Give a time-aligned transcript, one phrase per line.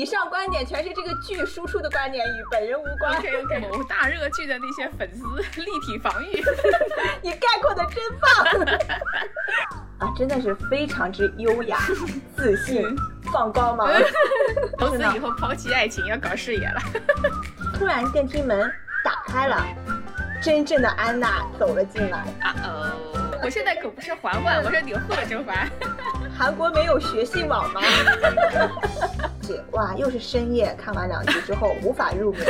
[0.00, 3.18] 以上观点全是这个剧输出的观点，与本人无关。
[3.18, 6.42] OK OK， 某大热剧的那些粉丝立体防御。
[7.20, 8.78] 你概括的真棒
[9.98, 10.10] 啊！
[10.16, 11.76] 真的是非常之优雅、
[12.34, 12.82] 自信、
[13.30, 13.90] 放光芒。
[14.80, 16.80] 从此以后抛弃爱情，要搞事业了。
[17.74, 18.72] 突然电梯门
[19.04, 19.62] 打开了，
[20.42, 22.20] 真正的安娜走了进来。
[22.40, 25.70] 啊哦，我现在可不是嬛嬛，我是钮祜甄嬛。
[26.38, 27.82] 韩国没有学信网吗？
[29.72, 32.44] 哇，又是深夜，看完两集之后无法入眠，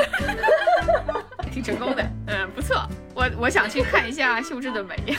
[1.52, 2.82] 挺成功的，嗯，不错。
[3.14, 4.96] 我我想去看一下秀智的美。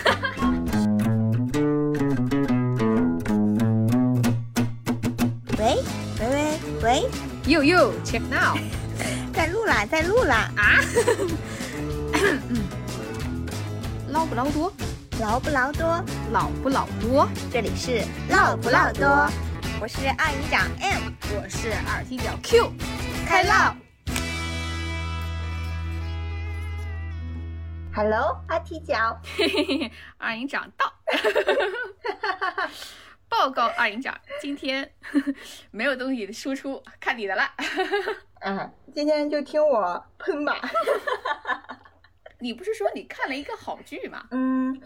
[5.59, 5.77] 喂
[6.19, 7.03] 喂喂喂
[7.45, 8.57] ，You you check now，
[9.33, 10.81] 在录啦，在录啦啊！
[14.09, 14.73] 捞不捞多？
[15.19, 16.03] 劳不劳多？
[16.31, 17.27] 老不老多？
[17.51, 19.29] 这里是唠不唠多，
[19.81, 22.71] 我是二营长 M，我是二踢脚 Q，
[23.25, 23.75] 开唠。
[27.91, 29.19] Hello，阿踢脚，
[30.19, 30.93] 二营长到。
[33.27, 34.87] 报告二营长，今天
[35.71, 37.41] 没有东西输出，看你的了。
[38.41, 40.61] 嗯，今天就听我喷吧。
[42.37, 44.27] 你不是说你看了一个好剧吗？
[44.29, 44.79] 嗯，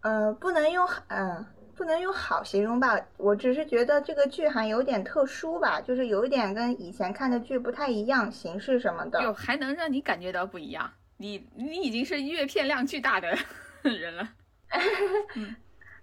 [0.00, 2.98] 呃，不能用嗯、呃，不能用好形容吧。
[3.16, 9.22] 我只是觉得这个剧还有点特殊吧，就是有一点跟以前看的剧不太一样，形式什么的。
[9.22, 10.90] 哟，还能让你感觉到不一样？
[11.16, 13.36] 你你已经是阅片量巨大的
[13.82, 14.28] 人了。
[15.36, 15.54] 嗯。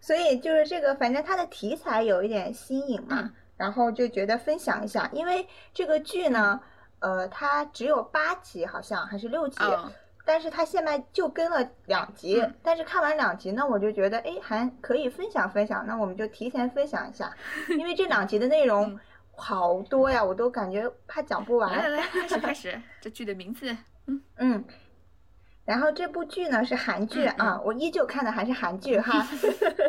[0.01, 5.09] 所以就是这个，反正它的题材有一点新颖嘛，嗯、然后就觉得分享一下。
[5.11, 6.57] 因为这个剧呢，
[6.99, 9.91] 呃，它只有八集，好像还是六集，哦、
[10.28, 12.40] 但是它现在就跟了两集。
[12.40, 15.86] 嗯、但是看完两集呢，我就觉得，哎，还可以分享分享。
[15.86, 17.34] 那我们就提前分享一下，
[17.70, 18.98] 因为这两集的内容
[19.36, 21.70] 好多呀，我都感觉怕讲不完。
[21.70, 23.76] 来来来，开始开始，这剧的名字，
[24.06, 24.64] 嗯 嗯。
[25.64, 29.26] 然后这部剧呢是韩剧嗯嗯啊，我依旧看的还是韩剧哈。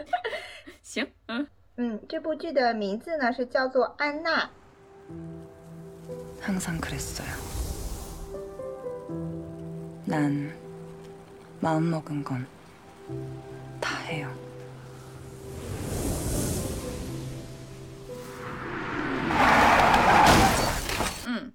[0.82, 1.48] 行，嗯
[1.78, 4.44] 嗯，这部剧的名字呢是叫做《安娜》。
[6.42, 7.59] 항상그랬어요。
[10.10, 10.52] 난
[11.60, 12.46] 마음 먹은 건
[13.82, 14.28] 다 해요。
[21.28, 21.52] 嗯。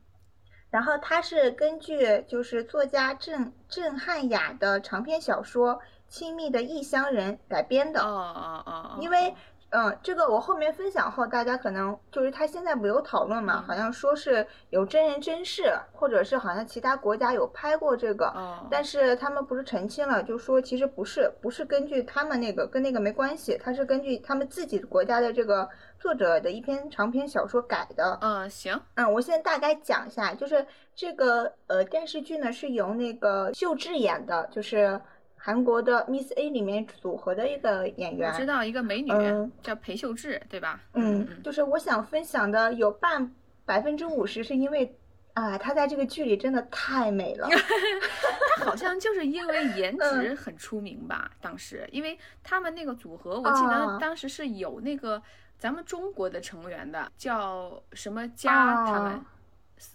[0.71, 5.75] 然后它是根据就是作家郑郑汉雅的长篇小说《
[6.09, 8.01] 亲密的异乡人》改编的。
[8.01, 8.99] 哦哦哦。
[9.01, 9.35] 因为，
[9.76, 25.68] 嗯，这个我后面分享后，大家可能就是他现在不有讨论嘛，嗯、好像说是有真人真事，或者是好像其他国家有拍过这个，哦、但是他们不是澄清了，就说其实不是，不是根据他们那个跟那个没关系，他是根据他们自己国家的这个。
[25.98, 30.64] 作者的一篇长篇小说改的，嗯，行，嗯，我现在大概讲一下，就是
[30.94, 35.02] 这个呃电视剧呢是由那个秀智演的，就是
[35.46, 40.82] 韩国的 Miss A 里面组合的一个演员，我知道一个美女、嗯、叫裴秀智，对吧？
[40.94, 43.32] 嗯，嗯就是我想分享的有半
[43.64, 44.98] 百分之五十是因为
[45.34, 47.48] 啊，她在这个剧里真的太美了
[48.58, 55.22] 她好像就是因为颜值很出名吧，嗯、当时因为他们那个组合，我记得当时是有那个。
[55.58, 58.76] 咱们中国的成员的叫什么家？
[58.76, 59.26] 哦、他们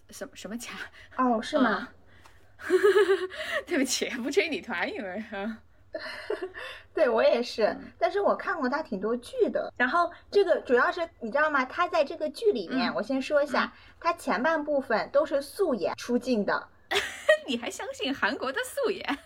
[0.08, 0.70] 什么什么佳？
[1.18, 1.86] 哦，是吗？
[1.92, 1.94] 嗯、
[3.66, 5.24] 对不起，不追女团，因为
[6.94, 9.72] 对我也是，但是我看过他挺多剧的。
[9.76, 11.64] 然后这个主要是你知道吗？
[11.64, 16.68] 他在这个剧里面，嗯、我先说一下，嗯、他前半部分都是素颜出镜的。
[17.46, 19.18] 你还相信韩国的素颜？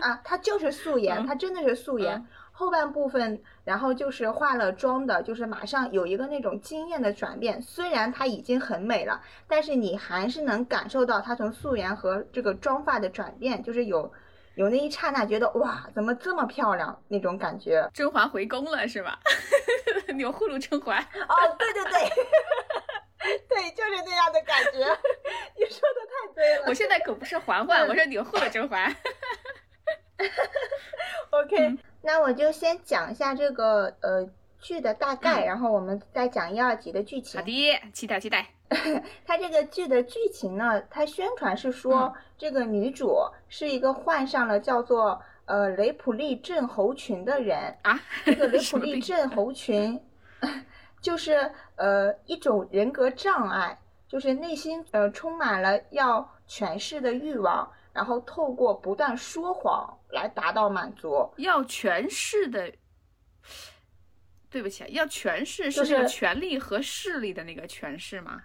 [0.00, 2.14] 啊，他就是素颜，嗯、他真的是素颜。
[2.16, 2.26] 嗯
[2.56, 7.60] 后半部分，然后就是化了妆的，就是马上有一个那种惊艳的转变。
[7.60, 14.12] 虽然她已经很美了，但是你还是能感受到她从素颜和这个妆发的转变，就是有
[14.54, 17.90] 有那一刹那觉得哇，怎么这么漂亮那种感觉。
[17.92, 19.18] 甄嬛回宫了是吧？
[20.14, 21.00] 钮祜禄甄嬛。
[21.02, 21.90] 哦，对对对，
[23.50, 24.78] 对，就是那样的感觉。
[25.58, 26.66] 你说的太对了。
[26.68, 28.94] 我现在可不是嬛嬛，我是钮祜禄甄嬛。
[31.30, 34.28] OK，、嗯、那我就先讲一下这个呃
[34.60, 37.40] 剧的大概，嗯、然后我们再讲一二集的剧情。
[37.40, 38.46] 好的，期待期待。
[39.26, 43.18] 它这个剧的剧情呢，它宣传是说、嗯、这个女主
[43.48, 48.00] 是一个患上了叫做呃雷普利症候群的人啊。
[48.24, 50.00] 这个雷 普利症候群
[51.00, 53.78] 就是呃一种人格障碍，
[54.08, 57.70] 就是内心呃充满了要权势的欲望。
[57.94, 62.70] 然后透过不断说谎来达到满足，要权势的，
[64.50, 68.42] 对不起，要权势是那个权力和势力的那个权势吗？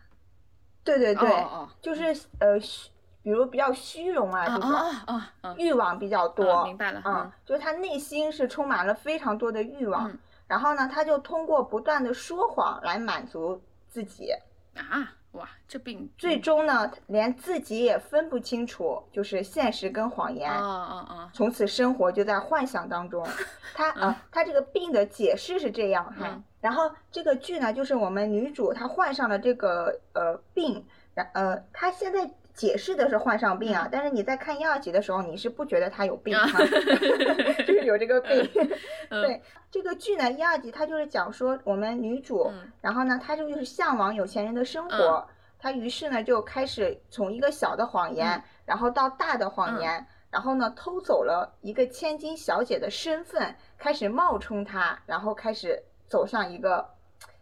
[0.84, 1.46] 对对对，
[1.82, 2.04] 就是
[2.40, 2.90] 呃虚，
[3.22, 4.72] 比如比较虚荣啊这种。
[4.72, 5.56] 啊啊啊啊！
[5.58, 14.32] 欲望比较多，啊明白了嗯嗯，就是他内心是充满了非常多的欲望，嗯然后呢，他就通过不断的说谎来满足自己，
[14.74, 20.52] 啊，哇，这病最终呢，连自己也分不清楚，就是现实跟谎言。
[20.52, 23.26] 啊啊啊，从此生活就在幻想当中，
[23.76, 24.04] 他嗯。
[24.10, 26.44] 啊，他这个病的解释是这样哈，嗯。
[26.60, 32.30] 然后这个剧呢，就是我们女主她患上了这个呃病，然呃，她现在
[32.60, 36.60] 解释的是患上病啊，但是你在看一二集的时候，你是不觉得他有病嗯啊哈，
[37.66, 38.50] 就是有这个病。
[39.10, 39.42] 嗯对
[39.72, 42.70] 这个剧呢，一二集它就是讲说我们女主，嗯。
[42.82, 45.26] 然后呢，她就是向往有钱人的生活，
[45.58, 56.86] 她于是呢就开始从一个小的谎言，嗯然后到大的谎言，然后呢偷走了一个千金小姐的身份，开始冒充她，然后开始走上一个，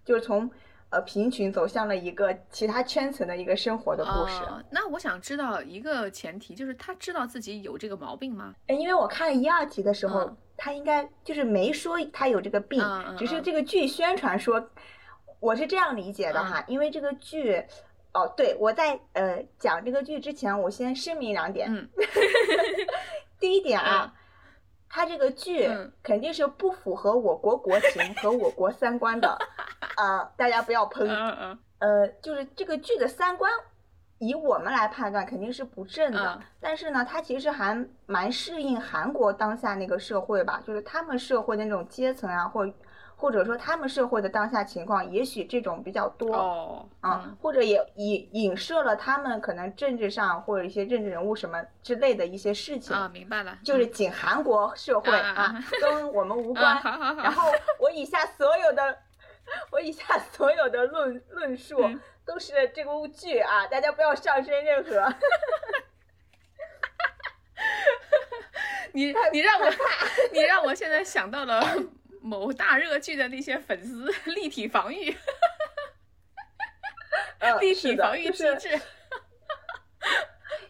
[0.05, 0.51] 就是从
[0.89, 4.41] 呃贫穷走向了一个其他圈层的一个生活的故事。
[4.43, 8.53] 哦那我想知道一个前提，就是他知道自己有这个毛病吗？
[8.67, 12.83] 哎，因为我看了一二集的时候，嗯他应该就是没说他有这个病，
[13.17, 14.69] 只是嗯这个剧宣传说，
[15.39, 17.63] 我是这样理解的哈，因为这个剧。
[18.13, 21.71] 哦，对，我在呃讲这个剧之前，我先声明两点。
[21.71, 21.87] 嗯
[23.39, 24.11] 第一点啊，
[24.97, 29.37] 它这个剧嗯肯定是不符合我国国情 和我国三观的，
[29.95, 31.07] 啊、大家不要喷。
[31.77, 33.51] 呃，就是这个剧的三观，
[34.17, 36.33] 以我们来判断肯定是不正的。
[36.39, 42.67] 嗯但是呢，它其实还蛮适应韩国当下那个社会吧，就是他们社会的那种阶层啊，或
[43.19, 46.33] 或者说他们社会的当下情况，也许这种比较多。
[46.35, 56.75] 哦嗯，或者也影影射了他们可能政治上或者一些政治人物什么之类的一些事情，啊，明白了，就是嗯仅韩国社会啊跟我们无啊，关。
[56.75, 58.97] 好好好，然后我以下所有的，
[59.71, 65.13] 我以下所有的论论述嗯 都是这部剧啊，大家不要上升任何。
[68.93, 69.69] 你你让我
[70.33, 71.61] 你让我现在想到了
[72.21, 75.15] 某大热剧的那些粉丝 立体防御，
[77.39, 78.81] 呃立体防御就是机制。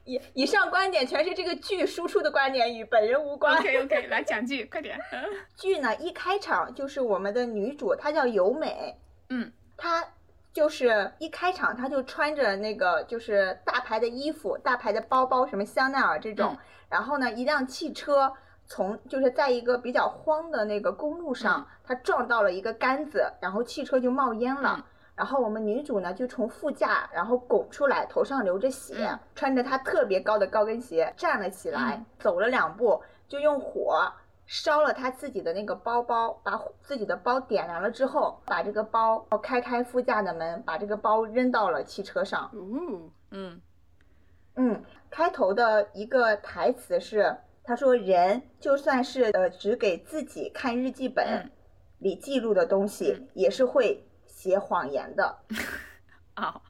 [0.06, 3.58] 以以上观点全是这个剧输出的观点，与本人无关。
[3.58, 4.98] OK OK，来讲剧，快点。
[5.12, 5.24] 嗯
[5.58, 8.98] 剧呢一开场就是我们的女主，她叫由美，
[9.30, 10.06] 嗯她
[10.54, 16.58] 就是一开场她就穿着那个就是大牌的衣服、大牌的包包，什么香奈儿这种，嗯
[16.90, 18.34] 然后呢一辆汽车
[18.68, 24.76] 从就是在一个比较荒的那个公路上，他撞到了一个杆子，然后汽车就冒烟了。
[24.78, 24.84] 嗯
[25.18, 34.14] 然后我们女主呢就从副驾然后拱出来，头上流着血，嗯穿着她特别高的高跟鞋站了起来，嗯走了两步就用火
[34.46, 42.52] 烧了她自己的那个包包，把自己的包点燃了之后，把这个包开开副驾的门，把这个包扔到了汽车上。
[42.54, 43.62] 嗯嗯
[44.56, 47.36] 嗯，开头的一个台词是，
[47.68, 51.52] 他说人就算是呃只给自己看日记本嗯
[52.00, 55.38] 里记录的东西，嗯也是会写谎言的。
[56.36, 56.62] 啊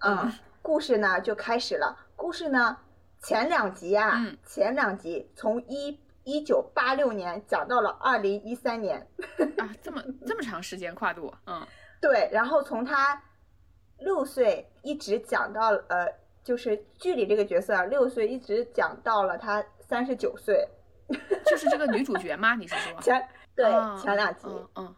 [0.00, 0.30] 嗯，
[0.60, 1.96] 故事呢就开始了。
[2.14, 2.76] 故事呢
[3.22, 9.08] 前两集啊，嗯前两集从一一九八六年讲到了二零一三年，
[9.56, 11.66] 啊，这么这么长时间跨度，嗯
[12.02, 13.22] 对，然后从他
[13.98, 16.06] 六岁一直讲到呃，
[16.44, 20.66] 就是剧里这个角色啊，六岁一直讲到了他三十九岁，
[21.44, 22.54] 就是这个女主角吗？
[22.54, 22.98] 你是说？
[23.02, 24.94] 前对、哦前两集、嗯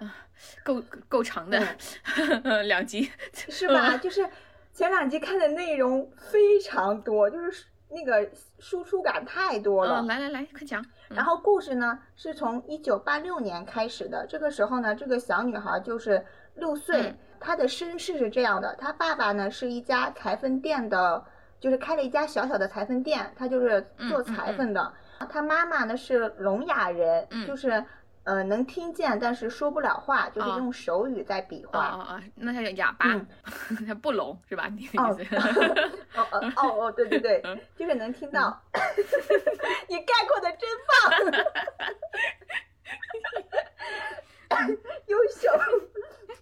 [0.00, 0.16] 嗯，啊
[0.64, 1.60] 够够长的
[2.64, 3.98] 两集，是吧？
[3.98, 4.26] 就是
[4.72, 8.26] 前两集看的内容非常多，就是那个
[8.58, 10.00] 输出感太多了。
[10.00, 10.80] 嗯，来来来，快讲。
[11.10, 21.22] 嗯然后故事呢是从一九八六年开始的，这个时候呢，这个小女孩就是六岁嗯，她的身世是这样的，她爸爸呢是一家裁缝店的，
[21.64, 23.80] 就是开了一家小小的裁缝店，他就是
[24.10, 24.92] 做裁缝的。
[25.30, 27.82] 他妈妈呢是聋哑人，嗯就是
[28.24, 31.78] 呃能听见，但是说不了话，就是哦用手语在比划。
[31.78, 33.26] 啊啊啊，那他叫哑巴嗯，
[33.88, 34.68] 他不聋是吧？
[34.98, 35.16] 哦？
[36.16, 38.60] 哦哦哦哦，对对对嗯，就是能听到。
[39.88, 40.68] 你概括的真
[44.50, 44.60] 棒，
[45.06, 45.48] 优秀。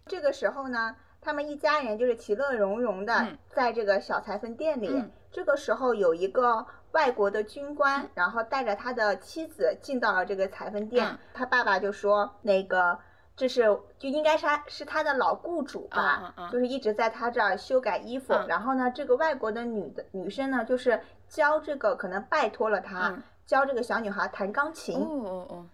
[0.06, 4.88] 这个时候呢，他们一家人就是其乐融融的嗯在这个小裁缝店里。
[4.92, 11.06] 嗯这个时候有一个外国的军官，然后带着他的妻子进到了这个裁缝店。
[11.08, 12.98] 嗯他爸爸就说：“那个。”
[13.34, 13.62] 这是
[13.98, 18.34] 就应该是他是他的老雇主吧，就是一直在他这儿修改衣服。
[18.34, 25.00] 嗯然后呢，这个外国的女的女生呢，就是教这个可能拜托了他，嗯教这个小女孩弹钢琴。
[25.00, 25.66] 哦哦哦，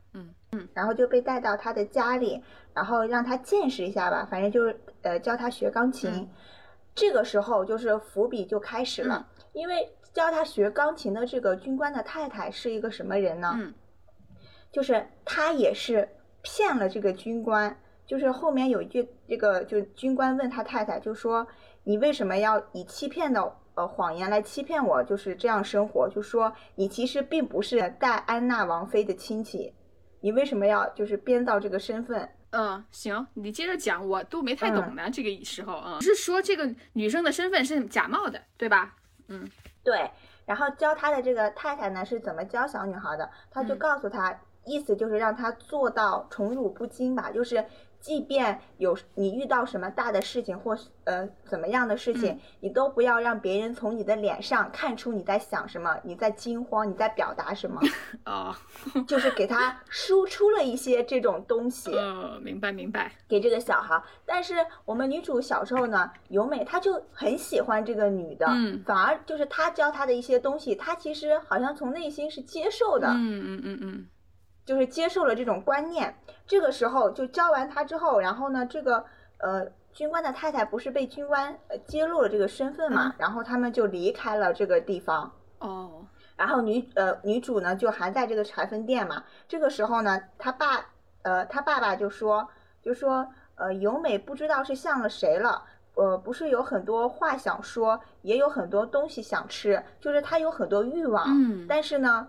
[0.52, 2.42] 嗯然后就被带到他的家里，
[2.74, 6.10] 然后让他见识一下吧，反正就是呃教他学钢琴。
[6.10, 6.28] 嗯
[6.94, 13.54] 这个时候就是伏笔就开始了，因为教他学钢琴的这个军官的太太是一个什么人呢？
[13.56, 13.72] 嗯
[14.72, 16.08] 就是他也是
[16.42, 21.46] 骗了这个军官，就是后面有一句，这个就军官问他太太，就说
[21.84, 26.08] 你为什么要以欺骗的呃谎言来欺骗我，就是这样生活？
[26.08, 29.72] 就说你其实并不是戴安娜王妃的亲戚，
[30.20, 32.28] 你为什么要就是编造这个身份？
[32.50, 35.10] 嗯，行，你接着讲，我都没太懂嗯呢。
[35.10, 38.94] 这个时候啊，是说这个女生的身份是假冒的，对吧？
[39.28, 39.46] 嗯
[39.84, 40.10] 对，
[40.46, 43.30] 然后教他的这个太太呢是怎么教小女孩的？
[43.50, 44.34] 他就嗯告诉她，
[44.64, 47.62] 意思就是让她做到宠辱不惊吧，就是
[48.00, 57.80] 即便有你遇到什么大的事情或是呃怎么样的事情，嗯你都不要让别人从你的脸上看出你在想什么，你在惊慌，你在表达什么，
[58.24, 58.54] 哦，
[59.06, 61.92] 就是给他输出了一些这种东西。
[61.96, 63.12] 呃，明白明白。
[63.28, 74.06] 给这个小孩儿，但是我们女主小时候呢，由美她就很喜欢这个女的，嗯反而就是她教她的一些东西，她其实好像从内心是接受的，嗯嗯嗯嗯
[74.64, 76.14] 就是接受了这种观念。
[76.48, 79.04] 这个时候就教完他之后，然后呢，这个
[79.38, 85.30] 呃军官的太太不是被军官呃揭露了这个身份嘛，嗯然后他们就离开了这个地方。
[85.60, 86.04] 哦，
[86.36, 89.22] 然后女呃女主呢就还在这个裁缝店嘛。
[89.46, 90.86] 这个时候呢，他爸
[91.22, 92.48] 呃他爸爸就说
[92.82, 95.62] 就说呃由美不知道是向了谁了。
[95.94, 102.28] 呃，不是有很多话想说，也有很多东西想吃，就是他有很多欲望，嗯但是呢，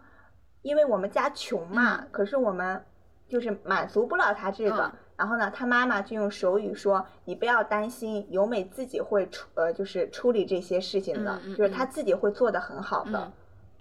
[0.63, 2.83] 因为我们家穷嘛，可是我们
[3.29, 4.81] 就是满足不了他这个。
[4.83, 4.91] 嗯。
[5.19, 13.19] 然后呢，他妈妈就用手语说：“你不要担心，由美自己会处呃，就是处理这些事情的，嗯嗯就是他自己会做得很好的。
[13.19, 13.31] 嗯。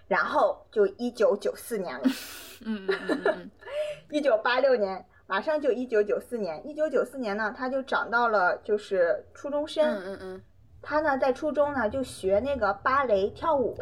[0.09, 2.03] 然后就一九九四年了，
[2.67, 3.51] 嗯嗯嗯嗯
[4.11, 10.43] 一九八六年马上就一九九四年，一九九四年呢，他就长到了就是初中生，嗯嗯嗯。
[10.83, 13.77] 他呢在初中呢就学那个芭蕾跳舞，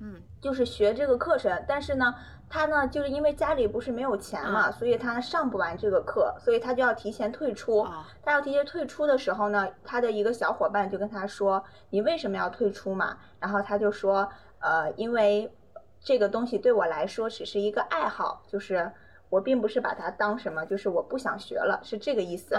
[0.00, 0.22] 嗯。
[0.40, 2.14] 就是学这个课程，但是呢。
[2.54, 7.80] 他呢，就是因为家里不是没有钱嘛，嗯所以他上不完这个课，所以他就要提前退出。
[7.80, 14.28] 哦他要提前退出的时候呢，他的一个小伙伴就跟他说：“你为什么要退出嘛？”然后他就说
[14.62, 15.52] ：“呃，因为
[16.00, 18.90] 这个东西对我来说只是一个爱好，就是
[19.28, 22.54] 我并不是把它当什么，就是我不想学了，是这个意思。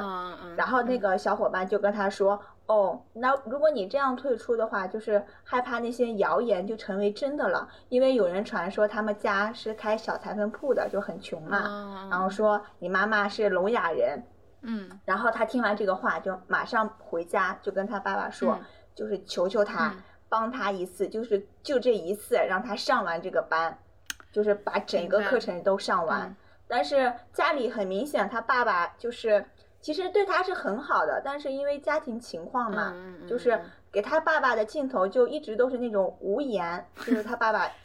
[0.58, 11.64] 然后那个小伙伴就跟他说：“哦，那如果你这样退出的话，就是害怕那些谣言就成为真的了，因为有人传说他们家是开小裁缝铺的，就很穷嘛。
[11.68, 14.24] 嗯然后说你妈妈是聋哑人，
[14.62, 23.78] 嗯然后他听完这个话，就马上回家就跟他爸爸说，嗯就是求求他、嗯帮他一次，就是就这一次让他上完这个班，
[24.32, 26.24] 就是把整个课程都上完。
[26.24, 26.36] 嗯
[26.68, 29.46] 但是家里很明显，他爸爸就是
[29.86, 33.62] 其实对他是很好的，但是因为家庭情况嘛，嗯嗯嗯就是嗯
[33.92, 37.70] 给他爸爸的镜头就一直都是那种无言，就是他爸爸。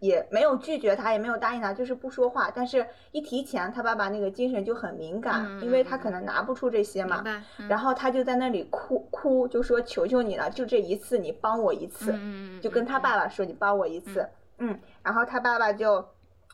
[0.00, 2.50] 也没有拒绝他，也没有答应他，就是不说话。
[2.52, 7.22] 但是，一提钱，他爸爸那个精神就很敏感，因为他可能拿不出这些嘛。
[7.68, 14.28] 然后他就在那里哭哭，就说求求你了，就这一次，你帮我一次，嗯嗯就跟他爸爸说你帮我一次，
[14.58, 16.04] 嗯然后他爸爸就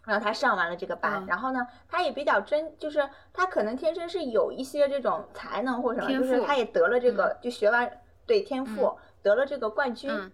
[0.06, 1.26] 让他上完了这个班，嗯。
[1.26, 7.90] 然后呢，他也比较真，就是他可能天生是有一些这种才能或者什么，就是他也得了这个，就学完
[8.26, 10.32] 对天赋、得了这个冠军，嗯。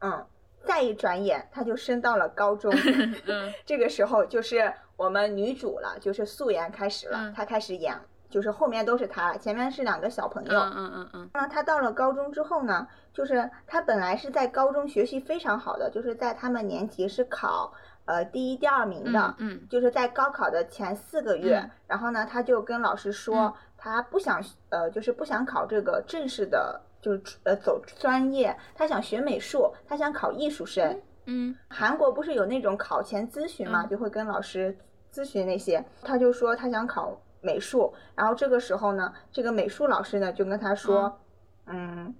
[0.00, 0.26] 嗯
[0.62, 2.70] 再一转眼他就升到了高中，
[3.26, 3.50] 嗯。
[3.64, 7.32] 这个时候就是我们女主了，就是素颜开始了，嗯。
[7.32, 7.98] 她开始演，
[8.28, 10.60] 就是后面都是她了，前面是两个小朋友。
[10.60, 11.30] 嗯嗯嗯嗯。
[11.32, 17.72] 那她到了高中之后呢，就是她本来是在高中学习非常好的，就是在他们年级是考
[18.10, 21.70] 呃第一、第二名的，嗯就是在高考的前四个月，嗯。
[21.86, 31.00] 然后呢，他就跟老师说，嗯她不想呃，就是不想考这个正式的，就是呃走专业，他想学美术，他想考艺术生。
[31.26, 33.88] 嗯韩国不是有那种考前咨询嘛，嗯。
[33.88, 34.76] 就会跟老师
[35.14, 35.84] 咨询那些。
[36.02, 41.20] 他就说他想考美术，然后这个时候呢，这个美术老师呢就跟他说，
[41.66, 42.12] 嗯，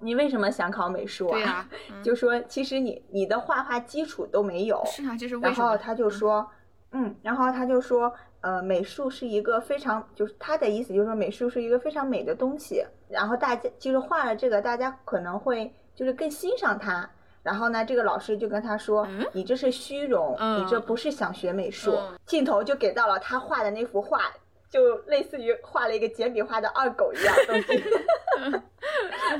[0.00, 1.32] 你为什么想考美术啊？
[1.32, 4.82] 对呀 嗯就说其实你你的画画基础都没有。
[4.86, 5.68] 是啊，这是为然什么？
[5.70, 6.48] 后他就说，
[6.92, 17.08] 嗯，然后他就说，呃，美术是一个非常，就是他的意思就是说美术是一个非常美的东西，然后大家就是画了这个，大家可能会就是更欣赏它。
[17.42, 21.92] 然后呢，这个老师就跟他说：“嗯你这是虚荣，嗯你这不是想学美术。
[21.96, 24.20] 嗯镜头就给到了他画的那幅画，
[24.70, 27.84] 就类似于画了一个简笔画的二狗一样东西。
[28.38, 28.62] 嗯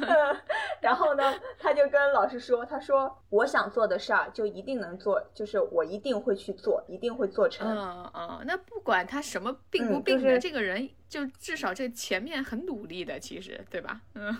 [0.80, 7.68] 然后呢，他就就跟老师说，他说我想做的事儿就一定能做，就是我一定会去做，一定会做成。
[7.68, 14.00] 嗯嗯，那不管他什么病不病的，嗯就是这个人就至少这前面很努力的，其实对吧？
[14.14, 14.36] 嗯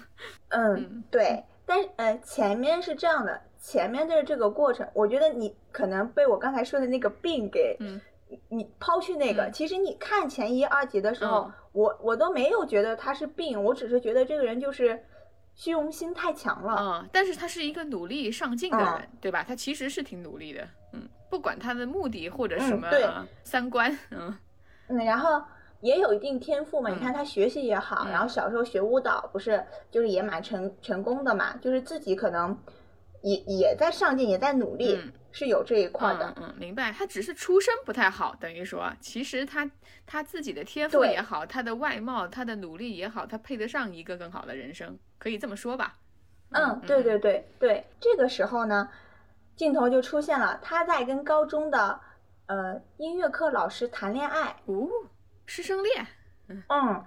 [0.49, 15.02] 嗯嗯，对，但是呃，前面是这样的，前面的这个过程，我觉得你可能被我刚才说的那个病给，嗯你你抛去那个，嗯其实你看前一二集的时候，嗯我我都没有觉得他是病，我只是觉得这个人就是
[15.54, 16.76] 虚荣心太强了。
[16.80, 19.44] 嗯，但是他是一个努力上进的人，嗯对吧？
[19.47, 24.37] 他其实是挺努力的，嗯，不管他的目的或者嗯什么、对呃三观，嗯
[24.88, 25.40] 嗯，然后
[25.80, 26.90] 也有一定天赋嘛。
[26.90, 32.58] 嗯你看他学习也好，嗯然后小时候学舞蹈，不是就是也蛮成成功的嘛，就是自己可能
[33.23, 36.32] 也也在上进，也在努力，嗯是有这一块的。
[36.37, 36.90] 嗯嗯，明白。
[36.92, 39.70] 他只是出身不太好，等于说，其实他
[40.06, 45.97] 他自己的天赋也好，他的外貌、他的努力也好，他配得上一个更好的人生，可以这么说吧？
[46.50, 48.88] 嗯，对对对对，这个时候呢，
[49.54, 52.00] 镜头就出现了，他在跟高中的
[52.47, 54.88] 呃音乐课老师谈恋爱，哦，
[55.44, 56.06] 师生恋，
[56.68, 57.04] 嗯，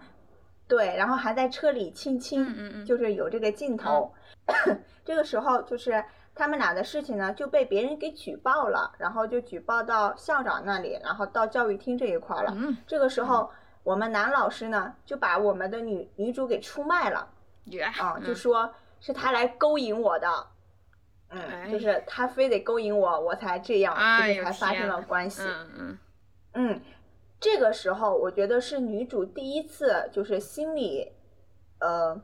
[0.68, 4.14] 对，然后还在车里亲亲，嗯嗯嗯就是有这个镜头。
[5.04, 6.04] 这个时候就是
[6.42, 12.52] 他们俩的事情呢就被别人给举报了，然后就举报到校长那里，然后到教育厅这一块了。
[12.58, 13.48] 嗯，这个时候，
[13.84, 17.30] 我们男老师呢就把我们的女女主给出卖了。
[17.66, 20.48] 耶，啊，就嗯说是他来勾引我的，
[21.30, 25.44] 嗯，哎就是他非得勾引我，我才这样，就是哎呦才发生了关系。
[25.46, 25.98] 嗯嗯
[26.54, 26.82] 嗯，
[27.40, 31.12] 这个时候我觉得是女主第一次，就是心里，
[31.80, 32.20] 呃，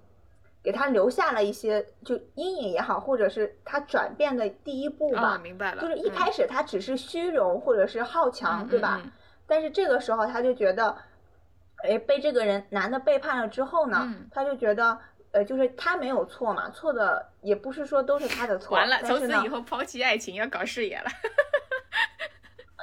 [0.67, 5.21] 给他留下了一些就阴影也好，或者是他转变的第一步吧。
[5.21, 8.99] 啊，明白了，就是一嗯开始他只是虚荣或者是好强，嗯对吧？
[9.01, 9.09] 嗯
[9.47, 10.93] 但是这个时候他就觉得，
[11.85, 14.99] 哎，被这个人男的背叛了之后呢，嗯她就觉得，
[15.31, 18.75] 呃，就是他没有错嘛，错的也不是说都是他的错。
[18.75, 21.05] 完了，从此以，后抛弃爱情，要搞事业了。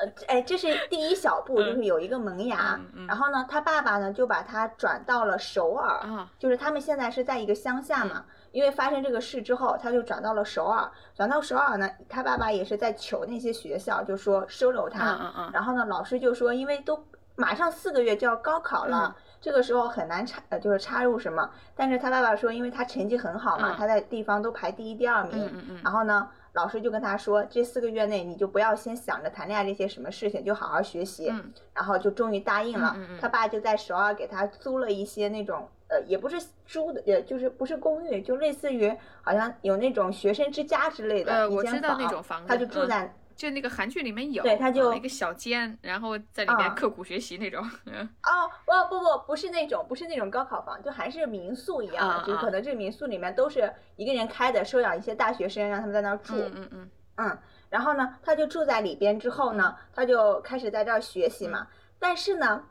[0.04, 2.78] 呃，哎，这是第一小步，嗯就是有一个萌芽。
[2.78, 8.24] 嗯嗯然后呢，他爸爸呢就把他转到了首尔，啊，就是他们现在是在一个乡下嘛。
[8.52, 10.88] 因为发生这个事之后，他就转到了首尔。
[11.16, 15.10] 转到首尔呢，他爸爸也是在求那些学校，就说收留他。
[15.10, 21.50] 嗯嗯嗯然后呢，老师就说，因为都马上四个月就要高考了，嗯这个时候很难插，呃，就是插入什么。
[21.74, 25.44] 但是他爸爸说，因为他成绩很好嘛，嗯他在地方都排第一、第二名。
[25.46, 31.28] 嗯嗯嗯然后呢，老师就跟他说，这四个月内你就不要先想着谈恋爱这些什么事情，就好好学习。
[31.30, 32.94] 嗯然后就终于答应了。
[32.96, 35.68] 嗯嗯嗯他爸就在首尔给他租了一些那种。
[35.86, 38.90] 呃，也不是租的，也就是不是公寓，就类似于
[39.20, 47.62] 好像有那种学生之家之类的呃一间我知道那种房子他就住嗯在就那个韩剧里面有，对他就啊一个小间，然后在里面啊刻苦学习那种。
[47.86, 56.34] 嗯哦，不不不，不是那种，不是那种高考房，就还是民宿一样就可能这民宿里面都是一个人开的，收养一些大学生，让他们在那儿住。
[56.36, 57.38] 嗯嗯嗯嗯，
[57.70, 61.66] 然后呢，他就住在里边之后呢，他就开始在这儿学习嗯嘛。
[61.98, 62.64] 但是呢，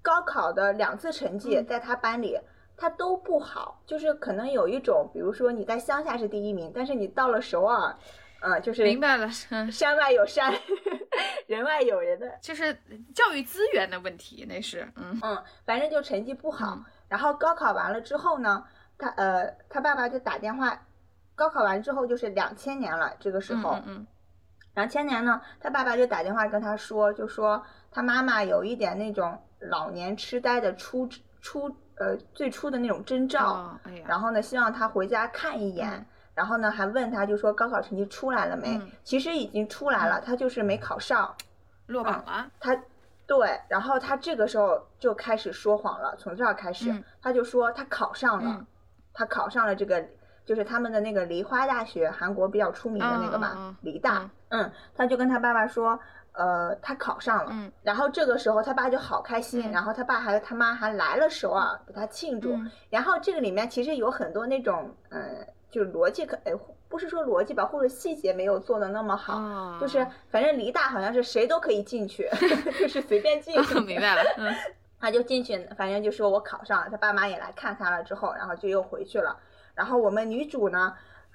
[0.00, 2.38] 高考的两次成绩嗯在他班里。
[2.74, 7.94] 他都不好，就是可能有一种，比如说你在乡下是第一名，但是你到了首尔，
[8.42, 10.52] 呃，就是明白了，嗯，山外有山，
[11.46, 12.28] 人外有人的。
[12.40, 12.74] 就是
[13.14, 15.16] 教育资源的问题，那是，嗯。
[15.22, 16.74] 嗯，反正就成绩不好。
[16.74, 16.84] 嗯。
[17.08, 18.64] 然后高考完了之后呢，
[18.98, 20.76] 他呃，他爸爸就打电话，
[21.36, 24.06] 高考完之后就是两千年了，这个时候，嗯嗯
[24.74, 31.08] 两千年呢，他爸爸就打电话跟他说，就说他妈妈有一点那种老年痴呆的初
[31.40, 35.88] 初呃最初的那种征嗯，兆，哦，哎，然后呢，希望他回家看一眼。
[35.92, 38.76] 嗯然后呢，还问他，就说高考成绩出来了没？
[38.78, 41.34] 嗯其实已经出来了，他就是没考上。
[41.88, 42.74] 落榜了，他
[43.26, 48.66] 对，然后他这个时候就开始说谎了，从这儿开始，嗯他就说他考上了，嗯
[49.12, 50.02] 他考上了这个
[50.46, 55.98] 就是他们的那个梨花大学，韩国比较出名的那个吧，嗯嗯嗯梨大，嗯，他就跟他爸爸说，
[56.32, 66.52] 呃，他考上了，嗯然后这个时候他爸就好开心，嗯然后他爸还有他妈还来了首尔给他庆祝，嗯然后这个里面其实有很多那种，嗯，就是逻辑可，哎，
[66.88, 72.28] 不是说逻辑吧，或者细节没有做的那么好，哦，就是反正梨大好像是谁都可以进去，
[72.78, 73.54] 就是随便进。
[73.86, 74.54] 明白了，嗯
[75.00, 79.36] 他就进去，反正就说我考上了，他爸妈也来看他了，之后，然后就又回去了。
[79.74, 80.94] 然后我们女主呢，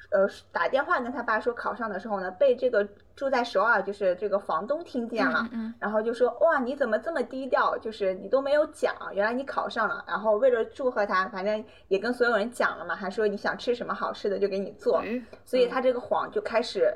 [0.09, 10.03] 呃，打电话跟他爸说考上的时候呢，被这个住在首尔就是这个房东听见了，嗯嗯然后就说哇你怎么这么低调，就是你都没有讲，原来你考上了。
[10.07, 14.99] 然后为了祝贺他，反正也跟所有人讲了嘛，还说你想吃什么好吃的就给你做。
[14.99, 16.93] 哎所以他这个谎就开始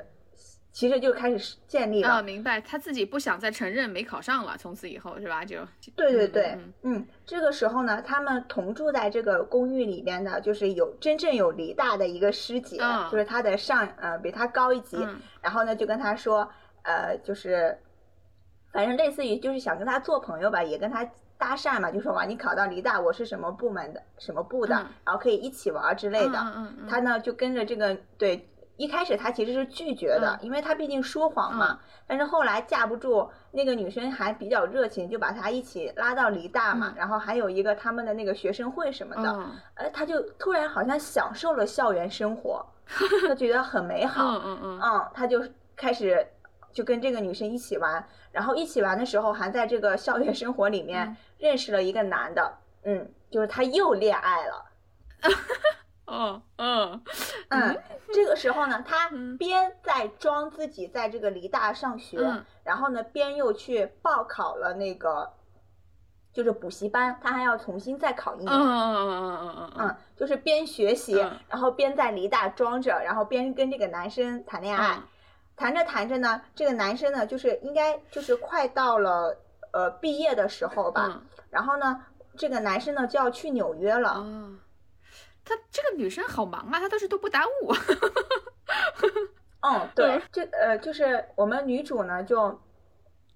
[0.72, 2.08] 其实就开始建立了。
[2.08, 5.44] 啊，明白，他自己不想再承认没考上了，从此以后是吧？
[5.44, 5.58] 就
[5.94, 16.50] 对对对，嗯嗯，这个时候呢，他们同住在这个公寓里边的，就是有真正有梨大的一个师姐，嗯就是他的上呃比他高一级，嗯然后呢就跟他说，
[16.84, 17.78] 呃，就是
[18.72, 21.06] 反正类似于就是想跟他做朋友吧，也跟他
[21.36, 26.38] 搭讪嘛，就说哇你考到梨大，我是什么部门的，什么部的，嗯然后可以一起玩之类的。
[26.38, 31.78] 嗯嗯嗯他呢就跟着这个对，一开始他其实是拒绝的，因为他毕竟说谎嘛。
[32.06, 36.94] 但是后来架不住那个女生还比较热情，就把他一起拉到梨大嘛，嗯。
[36.96, 39.50] 然后还有一个他们的那个学生会什么的，嗯。
[39.74, 42.64] 呃，他就突然好像享受了校园生活，
[43.28, 44.80] 他觉得很美好，嗯嗯嗯。
[44.80, 45.42] 嗯，他就
[45.76, 46.26] 开始
[46.72, 51.16] 就跟这个女生一起玩，然后一起玩的时候还在这个校园生活里面嗯。
[51.38, 54.64] 认识了一个男的，嗯，就是他又恋爱了。
[56.12, 57.02] 哦嗯。
[57.48, 59.36] 嗯，这个时候呢，他嗯。
[59.38, 62.44] 边在装自己在这个梨大上学，嗯。
[62.64, 65.32] 然后呢，边又去报考了那个
[66.32, 68.52] 就是补习班，他还要重新再考一年。
[68.52, 68.94] 嗯嗯。
[68.94, 71.38] 嗯嗯嗯嗯，就是边学习，嗯。
[71.48, 74.96] 然后边在梨大装着，然后边跟这个男生谈恋爱。
[74.96, 75.02] 嗯。
[75.54, 79.36] 谈着谈着呢，这个男生呢，就是应该就是快到了
[79.72, 81.22] 呃毕业的时候吧，嗯。
[81.50, 82.04] 然后呢，
[82.36, 84.24] 这个男生呢就要去纽约了。
[85.42, 87.72] 哦，她这个女生好忙啊，她倒是都不耽误。
[89.64, 92.60] 嗯，对，这呃，就是我们女主呢，就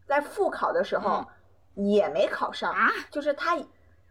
[0.06, 1.24] 在复考的时候
[1.74, 3.56] 也没考上，啊就是她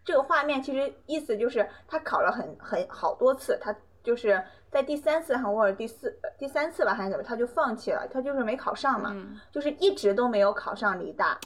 [0.06, 11.38] 这个画面其实意思就是她考了很很好多次，她就是在第三次还或者第四呃第三次吧还是怎么，她就放弃了，她就是没考上嘛，嗯就是一直都没有考上梨大，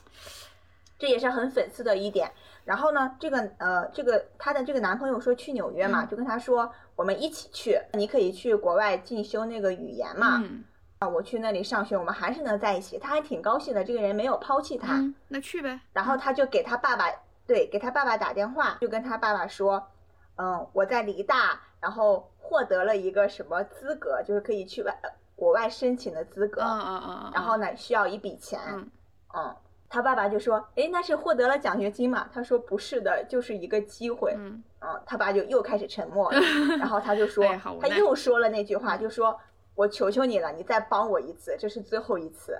[0.99, 2.31] 这也是很讽刺的一点。
[2.69, 10.37] 然后呢，这个呃，这个她的这个男朋友说去纽约嘛，嗯就跟她说我们一起去，你可以去国外进修那个语言嘛。
[10.43, 10.63] 嗯
[10.99, 12.99] 啊，我去那里上学，我们还是能在一起。
[12.99, 14.97] 她还挺高兴的，这个人没有抛弃她。
[14.97, 15.79] 嗯，那去呗。
[15.93, 17.05] 然后她就给她爸爸，
[17.47, 19.87] 对，给她爸爸打电话，就跟他爸爸说，
[20.35, 24.95] 嗯，我在梨大，然后获得了一个什么资格，就是可以去外
[25.35, 26.61] 国外申请的资格。
[26.61, 27.31] 嗯嗯嗯嗯。
[27.33, 28.59] 然后呢，需要一笔钱。
[28.71, 28.91] 嗯
[29.33, 29.55] 嗯，
[29.89, 32.29] 他爸爸就说，哎，那是获得了奖学金嘛？
[32.31, 34.33] 他说不是的，就是一个机会。
[34.37, 36.39] 嗯啊，他爸就又开始沉默了，
[36.79, 37.43] 然后他就说，
[37.81, 39.37] 他又说了那句话，就说
[39.75, 42.53] 我求求你了，你再帮我一次，这是最后一次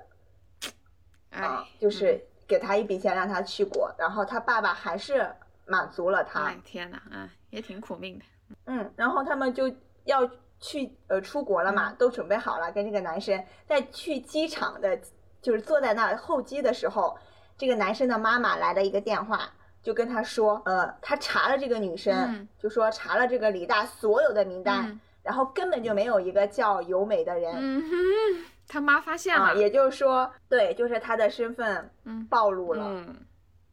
[1.30, 5.34] 啊哎，，就是给他一笔钱让他去国，然后他爸爸还是
[5.65, 8.26] 满足了他，哎天哪，嗯，也挺苦命的。
[8.65, 9.72] 嗯，然后他们就
[10.04, 15.00] 要去呃出国了嗯嘛，都准备好了，跟这个男生在去机场的，
[15.41, 17.17] 就是坐在那儿候机的时候，
[17.58, 19.49] 这个男生的妈妈来了一个电话。
[19.82, 29.56] 就跟他说，呃，他查了这个女生，嗯就说查了这个李大所有的名单，嗯然后根本就没有一个叫由美的人，嗯哼，他妈发现啊，了。
[29.58, 33.15] 也就是说，对，就是他的身份嗯暴露了，嗯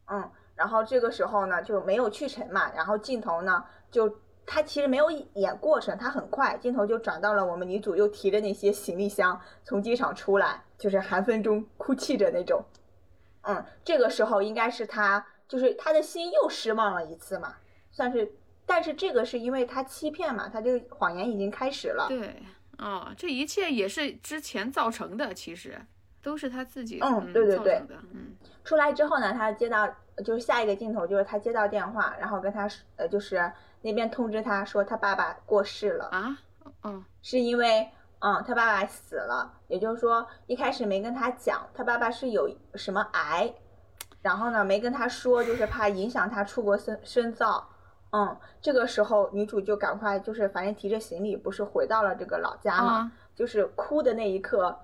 [0.07, 4.09] 嗯，然后这个时候呢就没有去成嘛，然后镜头呢就
[4.47, 12.65] 他其实没有演过程，他很快镜头就转到了我们女主又提着那些行李箱从机场出来，就是寒风中哭泣着那种，
[13.43, 17.57] 嗯，这个时候应该是他就是他的心又失望了一次嘛，
[17.91, 18.33] 算是，
[18.65, 22.43] 但是这个是因为他欺骗嘛，他这个谎言已经开始了，对，
[22.79, 25.81] 哦，这一切也是之前造成的，其实
[26.23, 28.37] 都是他自己嗯对对对嗯。
[28.65, 29.87] 出来之后呢，他接到
[30.25, 33.51] 就是下一个镜头就是他接到电话，然后跟他说呃就是
[33.83, 36.37] 那边通知他说他爸爸过世了，啊，
[36.83, 37.89] 嗯是因为
[38.27, 43.55] 嗯他爸爸死了，也就是说一开始没跟他讲他爸爸是有什么癌，
[44.21, 47.69] 然后呢没跟他说，就是怕影响他出国深深造。
[48.11, 54.77] 嗯，这个时候女主就赶快就是反正提着行李不是回到了这个老家嘛，啊就是哭的那一刻，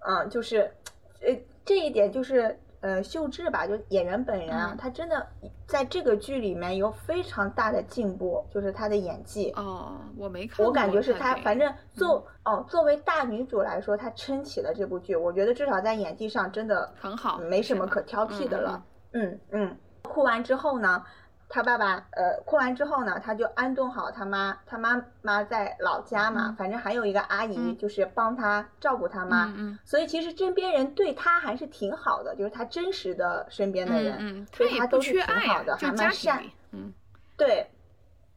[0.00, 0.72] 嗯，就是，
[1.20, 5.26] 呃，这一点就是，呃，秀智吧，就演员本人啊，嗯她真的
[5.66, 9.50] 在这个剧里面有非常大的进步，就是她的演技。
[9.56, 15.16] 哦，我没看过，我感觉是她，反正作、哦，作为大女主来说，她撑起了这部剧。
[15.16, 18.84] 我觉得至少在演技上真的很好，没什么可挑剔的嗯了。
[19.12, 21.02] 嗯嗯，哭完之后呢，
[21.48, 36.92] 他爸爸呃哭完之后呢，他就安顿好他妈，他妈妈在老家嘛，嗯反正还有一个阿姨嗯就是帮他照顾他妈，嗯嗯所以其实身边人对他还是挺好的，就是他真实的身边的人，嗯嗯，他都是挺好的，还蛮善，嗯
[37.36, 37.70] 对，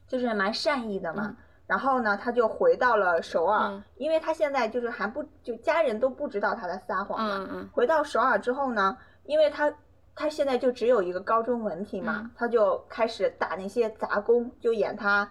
[0.08, 1.24] 就是蛮善意的嘛。
[1.26, 7.36] 嗯然后呢，他就回到了首尔，嗯因为他现在就是还不就家人都不知道他在撒谎嘛。
[7.38, 8.94] 嗯嗯回到首尔之后呢，
[9.24, 9.72] 因为他
[10.14, 12.30] 他现在就只有一个高中文凭嘛，嗯。
[12.36, 15.28] 他就开始打那些杂工，就演他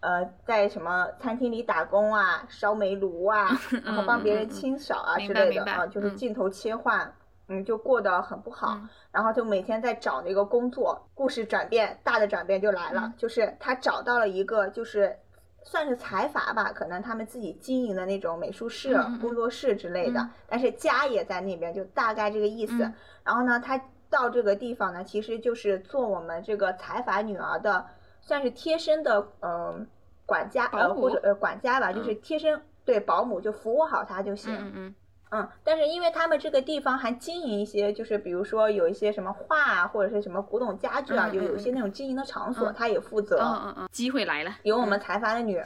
[0.00, 3.48] 呃，在什么餐厅里打工啊，烧煤炉啊，
[3.84, 6.16] 然后帮别人清扫啊明之类的啊，就是嗯。
[6.16, 7.10] 镜头切换，
[7.48, 8.74] 嗯，就过得很不好。
[8.74, 8.88] 嗯。
[9.10, 13.14] 然后就每天在找那个工作，故事转变，大的转变就来了，嗯。
[13.16, 15.16] 就是他找到了一个就是
[15.62, 20.30] 算是财阀吧，可能他们自己经营的那种美术室、工作室之类的，嗯。
[20.46, 22.84] 但是家也在那边，就大概这个意思。
[22.84, 22.94] 嗯。
[23.22, 23.80] 然后呢，他
[24.14, 27.84] 到这个地方呢，其实就是做我们这个财阀女儿的，
[28.20, 29.86] 算是贴身的嗯、呃
[30.24, 34.54] 管家呃或者呃管家吧，就是嗯贴身对保姆就服务好她就行。
[34.56, 34.94] 嗯嗯
[35.32, 43.38] 嗯，但是因为他们这个地方还经营一些，就是比如说有一些什么画啊，或者是什么古董家具啊，就有一些那种经营的场所，嗯他也负责。
[43.40, 45.60] 嗯嗯嗯，机会来了，由我们财阀的女，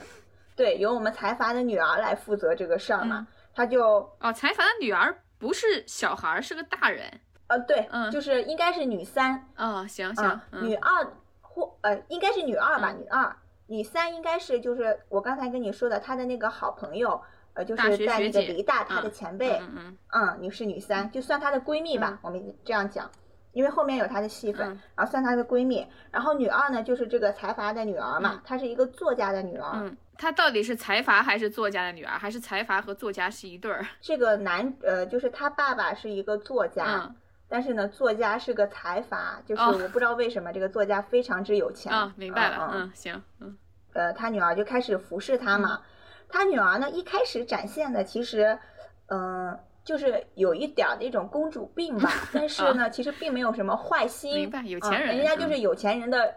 [0.56, 7.04] 对，由我们财阀的女儿来负责这个事儿嘛，他就哦，财阀的女儿不是小孩儿，是个大人。
[7.48, 8.10] 呃对，嗯。
[8.10, 11.06] 就是应该是女三，啊，行行女二
[11.40, 13.00] 或呃应该是女二吧，嗯。
[13.00, 17.20] 女二，女三应该是就是我刚才跟你说的，她的那个好朋友，
[17.54, 22.18] 呃，就大是在那个梨大，她的嗯前辈，嗯嗯嗯，女是女三，就算她的闺蜜吧，嗯。
[22.22, 23.10] 我们这样讲，
[23.52, 25.86] 因为后面有她的戏份，嗯然后算她的闺蜜。
[26.10, 28.40] 然后女二呢，就是这个财阀的女儿嘛，嗯。
[28.44, 29.70] 她是一个作家的女儿。
[29.74, 33.84] 嗯，她到底是财阀还是作家的女儿，还是财阀和作家是一对儿？
[34.00, 37.16] 这个男呃，就是他爸爸是一个作家，嗯
[37.48, 41.92] 但是呢，作家是个财阀，就是哦我不知道为什么这个作家非常之有钱。
[41.92, 43.56] 啊，明白了，嗯嗯，行，嗯
[43.94, 45.82] 呃，他女儿就开始服侍他嘛。
[46.28, 48.58] 他女儿呢，一开始展现的其实，
[49.06, 54.32] 嗯、就是有一点儿那种公主病吧， 但是呢，其实并没有什么坏心。
[54.32, 56.34] 啊明白有啊钱人人家就是有钱人的，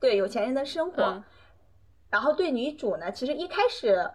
[0.00, 1.02] 对有钱人的生活。
[1.02, 1.24] 嗯
[2.08, 4.08] 然后对女主呢，其实一开始，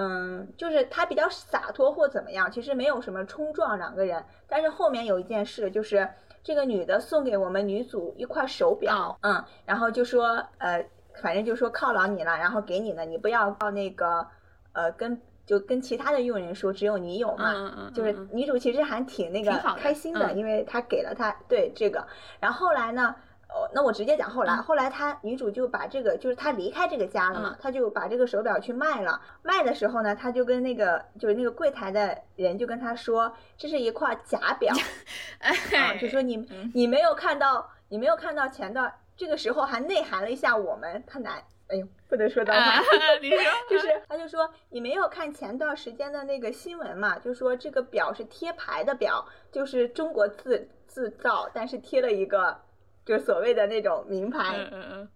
[0.00, 4.24] 嗯，就是他比较洒脱或怎么样，其实没有什么冲撞两个人。
[4.48, 6.08] 但是后面有一件事，就是
[6.44, 10.86] 这个女的送给我们女主一块手表，嗯，然后就说，呃，
[11.20, 14.24] 反正就说犒劳你了，然后给你了，你不要到那个，
[14.72, 17.52] 呃，跟就跟其他的佣人说，只有你有嘛。
[17.52, 22.06] 嗯嗯，就是嗯女主其实还挺那个开心的，嗯因为她给了她对这个，
[22.38, 23.16] 然后后来呢，
[23.48, 29.20] 哦，那我直接讲后来，嗯后来他女主就把这个，就是她离开这个家了嘛，嗯她就把这个手表去卖了。
[29.42, 34.74] 卖的时候呢，她就跟那个就是那个柜台的人就跟他说，这是一块假表
[35.40, 42.62] 啊，哎，就说你嗯你没有看到，你没有看到前段，这个时候还内涵了一下我们，他男，哎呦，不能说脏话。
[42.62, 42.82] 啊，
[43.22, 52.60] 你说，就是他就说你没有看前段时间的那个新闻嘛，就说这个表是贴牌的表，就是中国自制造，但是贴了一个
[53.08, 55.08] 就是所谓的那种名牌，嗯嗯嗯，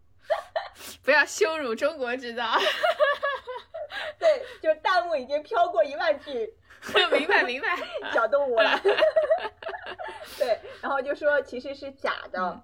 [1.05, 2.43] 不要羞辱中国制造，
[4.19, 6.55] 对，就是弹幕已经飘过一万句
[7.13, 7.69] 明 白明白，
[8.15, 8.81] 小动物了，
[10.39, 12.41] 对，然后就说其实是假的。
[12.41, 12.63] 嗯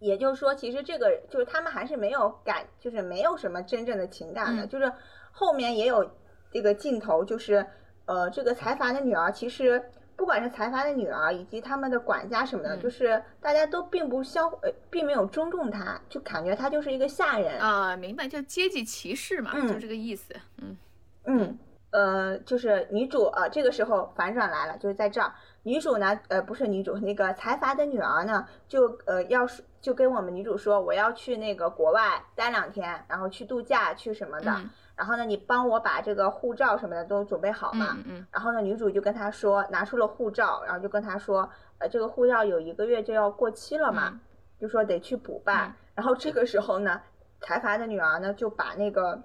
[0.00, 4.64] 也就是说，其实这个就是他们还是没有感，就是没有什么真正的情感的。
[4.64, 4.92] 嗯就是
[5.32, 6.08] 后面也有
[6.52, 7.66] 这个镜头，就是
[8.06, 12.80] 呃，这个财阀的女儿，其实不管是财阀的女儿以及他们的管家什么的，嗯。
[12.80, 17.58] 就是大家都并不相呃，并没有尊重她，就感觉她就是一个下人。
[17.60, 19.68] 啊，明白，就阶级歧视嘛，嗯。
[19.68, 20.76] 就这个意思，嗯。
[21.24, 21.58] 嗯，
[21.92, 34.68] 呃，就是女主啊、呃这个时候反转来了，就是在这儿，女主呢，呃，不是女主，那个财阀的女儿呢，就呃要是就跟我们女主说，我要去那个国外待两天，然后去度假去什么的，嗯
[34.98, 37.94] 然后呢，你帮我把这个护照什么的都准备好嘛。
[37.98, 44.20] 嗯嗯然后呢，女主就跟他说，拿出了护照，然后就跟他说，呃，这个护照有一个月就要过期了嘛，嗯
[44.58, 45.68] 就说得去补办。
[45.68, 47.00] 嗯 然后这个时候呢，
[47.40, 49.22] 财阀的女儿呢就把那个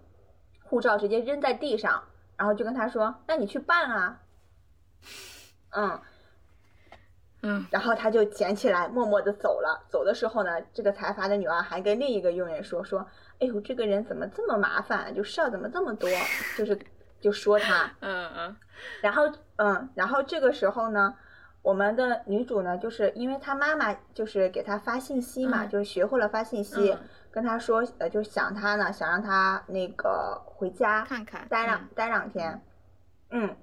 [0.63, 2.03] 护照直接扔在地上，
[2.37, 4.19] 然后就跟他说，那你去办啊。
[5.75, 5.99] 嗯，
[7.43, 7.65] 嗯。
[7.69, 9.85] 然后他就捡起来，默默地走了。
[9.87, 13.05] 走的时候呢，这个财阀的女儿还跟另一个佣人说说
[13.39, 16.09] ：“哎呦，这个人怎么这么麻烦，就事儿怎么这么多？”
[16.57, 16.79] 就是
[17.21, 17.91] 就说他。
[17.99, 18.55] 嗯嗯。
[19.01, 21.13] 然后嗯，然后这个时候呢，
[21.61, 25.69] 我们的女主呢，就是因为她妈妈就是给她发信息嘛，嗯。
[25.69, 26.99] 就是学会了发信息，嗯。
[27.31, 31.89] 跟她说，呃，就想她呢，想让她那个回家看看待两、嗯。
[31.95, 32.61] 待两天，
[33.31, 33.55] 嗯，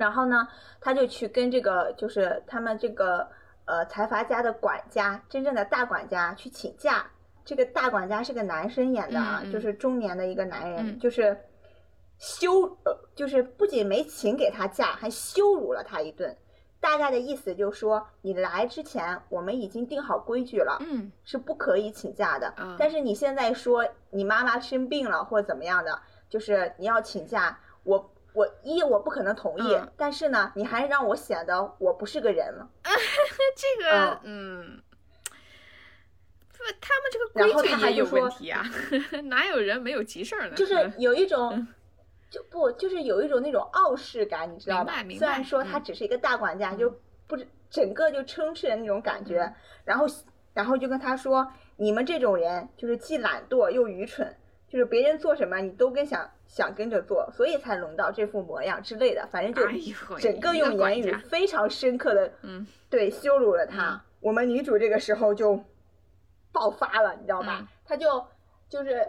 [0.00, 0.48] 然后呢，
[0.80, 3.28] 他就去跟这个就是他们这个
[3.66, 7.06] 呃财阀家的管家，真正的大管家去请假。
[7.44, 11.36] 这个大管家是个男生演的啊，嗯嗯就是中年的一个男人，嗯就是
[12.18, 16.34] 羞呃，就是不仅没请给他假，还羞辱了他一顿。
[16.80, 22.54] 大概的意思就是说，你来之前我们已经定好规矩了，嗯是不可以请假的。
[22.56, 32.68] 嗯但是你现在说你妈妈生病了或者怎么样的，就是你要请假，我我一我不可能同意，嗯但是呢，你还让我显得我不是个人了。
[33.56, 34.80] 这个嗯，
[36.52, 38.64] 不，他们这个规矩也有他还就说问题啊，
[39.24, 40.54] 哪有人没有急事儿呢？
[40.54, 41.66] 就 是嗯有一种。
[42.30, 46.88] 就不就是有一种那种傲视感，你知道吧虽然说他嗯只是一个大管家，就
[47.26, 47.36] 不
[47.68, 49.52] 整个就充斥的那种感觉，
[49.84, 50.06] 然后
[50.54, 54.36] 然后就跟他说，你们这种人就是既懒惰又愚蠢，
[54.68, 63.90] 就是别人做什么你都跟想想跟着做，所以才轮到这副模样之类的，反正就整个用言语非常深刻的嗯对羞辱了他。
[63.90, 65.58] 嗯我们女主这个时候就
[66.52, 67.58] 爆发了，你知道吧？
[67.60, 68.26] 嗯她就
[68.68, 69.08] 就是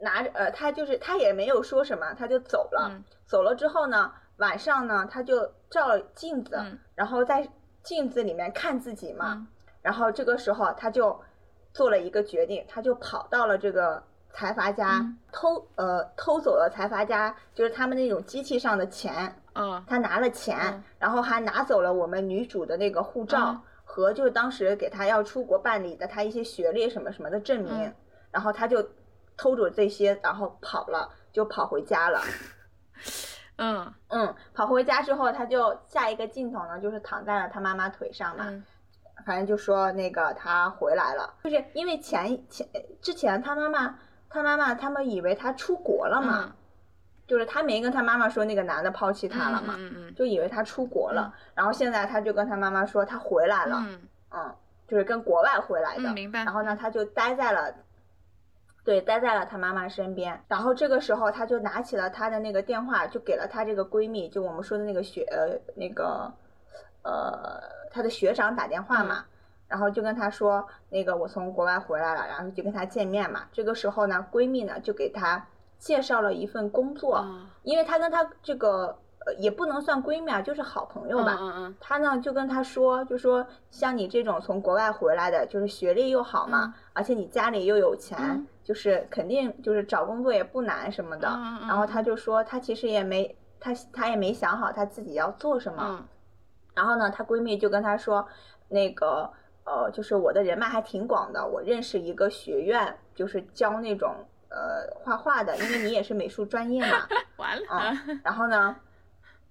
[0.00, 2.88] 拿着呃，她就是她也没有说什么，她就走了。
[2.90, 7.48] 嗯走了之后呢，晚上呢，她就照镜子，嗯然后在
[7.82, 9.34] 镜子里面看自己嘛。
[9.36, 9.46] 嗯
[9.80, 11.18] 然后这个时候，她就
[11.72, 15.18] 做了一个决定，她就跑到了这个财阀家，嗯。
[15.30, 19.34] 偷呃偷走了财阀家就是他们那种机器上的钱。
[19.54, 20.84] 嗯他拿了钱，嗯。
[20.98, 23.60] 然后还拿走了我们女主的那个护照、嗯。
[23.84, 27.94] 和就是当时给他要出国办理的他一些学历什么什么的证明，嗯。
[28.30, 28.82] 然后他就
[29.36, 32.20] 偷走这些，然后跑了，就跑回家了。
[33.56, 33.92] 嗯。
[34.08, 38.64] 嗯，跑回家之后，他就下一个镜头呢，就是躺在了他妈妈腿上嘛，嗯。
[39.26, 42.66] 反正就说那个他回来了，就是因为前前
[43.00, 43.96] 之前他妈妈
[44.32, 46.52] 他妈妈他们以为他出国了嘛，嗯
[47.24, 49.74] 就是他没跟他妈妈说那个男的抛弃他了嘛，
[50.14, 54.54] 就以为他出国了，然后现在他就跟他妈妈说他回来了，嗯嗯，
[54.88, 56.44] 就是跟国外回来的，嗯，明白。
[56.44, 57.74] 然后呢，他就待在了，
[58.84, 60.42] 对，待在了他妈妈身边。
[60.48, 66.30] 然后这个时候，他就拿起了他的那个电话，就给了他这个闺蜜，就我们说的那个学呃那个
[67.02, 69.24] 呃他的学长打电话嘛。
[69.72, 73.40] 然后就跟她说，那个我从国外回来了，然后就跟她见面嘛。
[73.50, 75.42] 这个时候呢，闺蜜呢就给她
[75.78, 81.38] 介绍了一份工作，哦因为她跟她这个呃也不能算闺蜜啊，就是好朋友吧。
[81.40, 91.28] 嗯嗯他呢就跟她说，就说像你这种从国外回来的，就是学历又好嘛，嗯而且你家里又有钱，嗯就是肯定就是找工作也不难什么的。
[91.66, 95.82] 然后她就说，她其实也没她她也没想好她自己要做什么。
[95.88, 96.04] 嗯
[96.74, 98.26] 然后呢，她闺蜜就跟她说，
[98.68, 99.30] 那个
[99.64, 104.14] 呃，就是我的人脉还挺广的，我认识一个学院，就是教那种
[104.48, 107.06] 呃画画的，因为你也是美术专业嘛。
[107.10, 107.66] 嗯，完了。
[107.68, 108.76] 啊然后呢，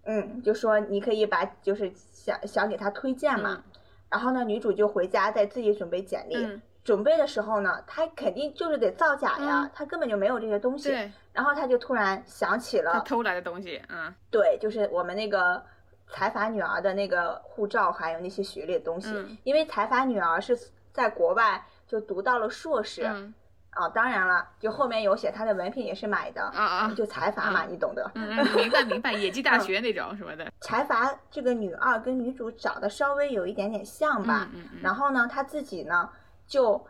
[0.03, 3.63] 嗯，就说你可以把就是想想给他推荐嘛。
[4.09, 6.35] 然后呢，女主就回家再自己准备简历。
[6.45, 10.89] 嗯准备的时候呢，她肯定就是得造假呀，嗯她根本就没有这些东西。
[10.89, 15.63] 对，然后她就突然想起了，他偷来的东西，嗯对，就是我们那个
[16.11, 19.09] 财阀女儿的那个护照，还有那些学历的东西。
[19.11, 19.37] 嗯。
[19.43, 20.55] 因为财阀女儿是
[20.91, 23.33] 在国外就读到了硕士、嗯。
[23.71, 28.11] 啊，当然了，就后面有写她的文凭也是买的，啊啊就财阀嘛，你懂得。
[28.15, 34.79] 嗯嗯，明白明白，野鸡大学那种什么的，财阀这个女二跟女主长得稍微有一点点像吧，嗯嗯嗯。
[34.83, 36.09] 然后呢，她自己呢
[36.45, 36.85] 就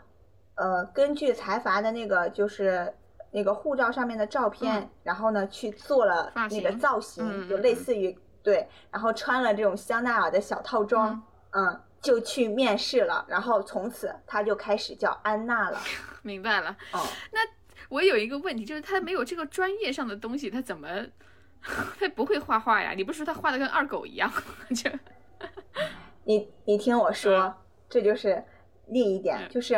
[0.56, 2.92] 呃根据财阀的那个就是
[3.30, 4.90] 那个护照上面的照片，嗯。
[5.04, 15.80] 然后呢去做了那个造型，就类似于对，然后穿了这种香奈儿的小套装，嗯就去面试了，然后从此他就开始叫安娜了，
[16.24, 16.76] 明白了。
[16.94, 17.00] 哦、
[17.32, 17.40] 那
[17.90, 20.88] 我有一个问题，就是他没有这个专业上的东西，他怎么
[22.00, 22.94] 他不会画画呀？
[22.96, 24.32] 你不是说他画的跟二狗一样？
[24.76, 24.90] 就
[26.26, 27.54] 你你听我说，嗯
[27.90, 28.44] 这就是
[28.88, 29.76] 另一点，嗯就是，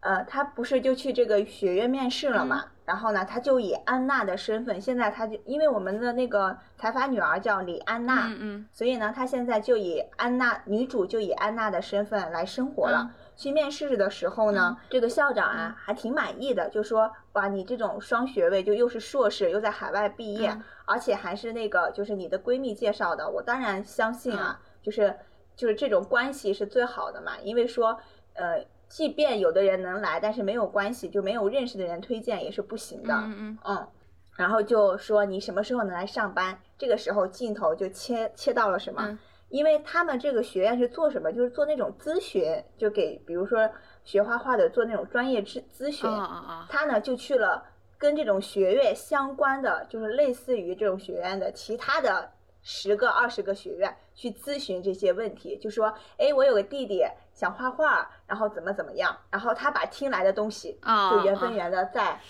[0.00, 2.64] 呃，他不是就去这个学院面试了嘛？
[2.86, 13.10] 然后呢，他就以安娜的身份，现在他就因为我们的那个财阀女儿叫李安娜，嗯嗯所以呢，他现在就以安娜女主就以安娜的身份来生活了。
[13.34, 25.14] 去面试的时候呢，这个校长啊、还挺满意的，就说哇，你这种双学位，就又是硕士，又在海外毕业，嗯而且还是那个就是你的闺蜜介绍的，我当然相信啊，就是
[25.54, 27.98] 就是这种关系是最好的嘛，因为说
[28.34, 33.88] 呃，即便有的人能来，但是没有关系，就没有认识的人推荐也是不行的，嗯嗯嗯，
[34.36, 36.58] 然后就说你什么时候能来上班？
[36.78, 39.02] 这个时候镜头就切切到了什么？
[39.06, 39.18] 嗯
[39.48, 41.32] 因为他们这个学院是做什么？
[41.32, 42.42] 就是做那种咨询，
[42.76, 43.70] 就给比如说
[44.02, 46.10] 学画画的做那种专业咨咨询。
[46.10, 46.66] 啊啊啊！
[46.68, 47.64] 他呢就去了
[47.96, 52.28] 跟这种学院相关的，就是类似于这种学院的其他的
[52.68, 55.86] 十个、二十个学院去咨询这些问题，就说，
[56.18, 57.00] 哎，我有个弟弟
[57.32, 62.20] 想画画，然后怎么怎么样，然后他把听来的东西啊就原封原的再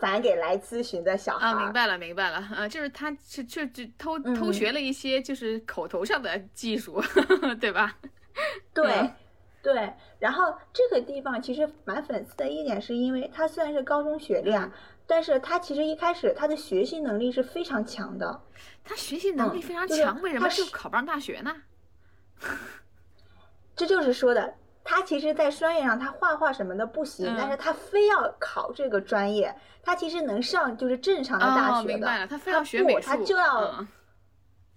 [0.00, 1.46] 返给来咨询的小孩。
[1.46, 7.00] 啊，明白了，明白了，啊，就是他就就就偷偷嗯学了一些就是口头上的技术，
[7.60, 7.96] 对吧？
[8.74, 9.14] 对、嗯
[9.62, 14.68] 对，然后这个地方其实蛮讽刺的一点，是因为他虽然是高中学历啊，
[15.08, 18.42] 但是他其实一开始他的学习能力是非常强的。
[18.84, 21.56] 他学习能力嗯就是非常强，为什么是考不上大学呢？
[23.74, 24.54] 这就是说的，
[24.84, 33.88] 他其实，在专业上他画画什么的不行，嗯但是他非要考这个专业，他其实能上就是正常的大哦，学的，明白了，他非要学美术，他就要、嗯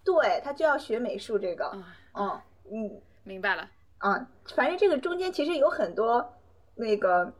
[0.03, 3.69] 对他就要学美术这个，嗯嗯嗯明白了，
[3.99, 6.33] 啊，反正这个中间其实有很多
[6.73, 7.31] 那个，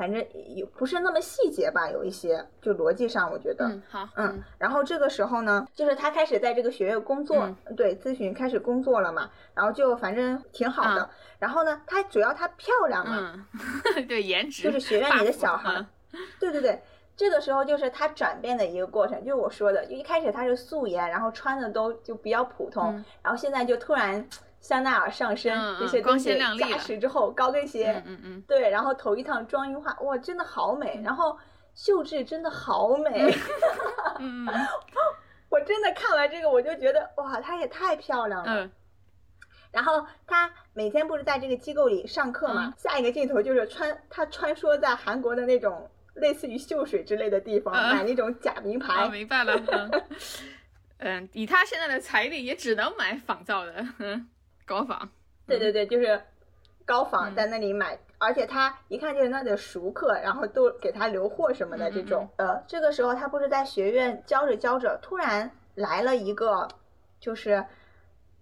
[0.00, 7.36] 反正也不是那么细节吧，有一些就逻辑上我觉得，嗯，好，嗯，然后这个时候呢，就是他开始在这个学院工作，
[7.66, 11.02] 嗯对，咨询开始工作了嘛，然后就反正挺好的。
[11.02, 11.08] 嗯
[11.40, 13.46] 然后呢，她主要她漂亮嘛，
[13.96, 15.86] 嗯， 对，颜值就是学院里的小孩嗯
[16.38, 16.82] 对对对。
[17.16, 24.26] 这个时候就是她转变的一个过程，就是我说的，就一开始她是素颜，然后穿的都就比较普通，嗯然后现在就突然
[24.60, 31.36] 香奈儿上身，这些东西光鲜亮丽加了持之后，高跟鞋，嗯嗯嗯，对，然后头一趟妆一化，哇，真的好美，然后
[31.74, 33.34] 秀智真的好美。
[34.20, 34.46] 嗯。
[34.46, 34.54] 嗯
[35.48, 38.62] 我真的看完这个，我就觉得哇，她也太漂亮了。
[38.62, 38.70] 嗯。
[39.72, 42.74] 然后她每天不是在这个机构里上课嘛，嗯。
[42.76, 47.96] 下一个镜头就是穿她穿梭在韩国的那种类似于秀水之类的地方，嗯。
[47.96, 49.02] 买那种假名牌。
[49.02, 49.90] 哦，明白了，嗯。
[51.02, 54.28] 嗯，以他现在的财力，也只能买仿造的，嗯，
[54.70, 55.08] 高仿，
[55.48, 56.22] 对对对，就是
[56.86, 62.28] 高仿嗯在那里买，而且他一看就是那的熟客，然后都给他留货什么的嗯嗯这种。
[62.36, 66.68] 呃，这个时候他不是在学院教着教着，突然来了一个，
[67.18, 67.66] 就是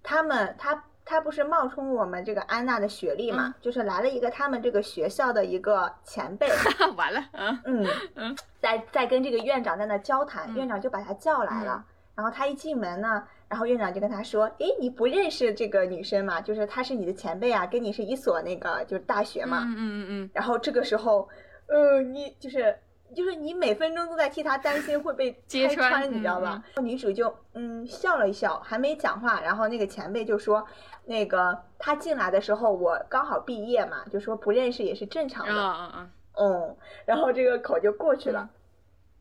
[0.03, 0.85] 他们他。
[1.11, 6.47] 他不是冒充我们这个安娜的学历嘛，嗯就是来了一个他们这个学校的一个前辈，
[6.99, 11.83] 完了，嗯嗯嗯，在在跟这个院长在那交谈，嗯院长就把他叫来了。
[12.19, 16.41] 然后他一进门呢，然后院长就跟他说：“诶，你不认识这个女生嘛？
[16.41, 19.63] 就是她是你的前辈啊，跟你是一所那个就是大学嘛。
[19.69, 21.29] 嗯嗯嗯然后这个时候，
[21.69, 22.77] 呃，你就是
[23.15, 26.61] 就是你每分钟都在替他担心会被 揭拆穿你知道吧？
[26.83, 30.67] 女主就嗯笑了一笑，还没讲话，然后那个前辈就说
[31.07, 35.63] ：“那个他进来的时候我刚好毕业嘛，就说不认识也是正常嗯，的。
[35.63, 36.11] 啊啊啊，
[36.41, 38.41] 嗯，然后这个口就过去了。
[38.43, 38.58] 嗯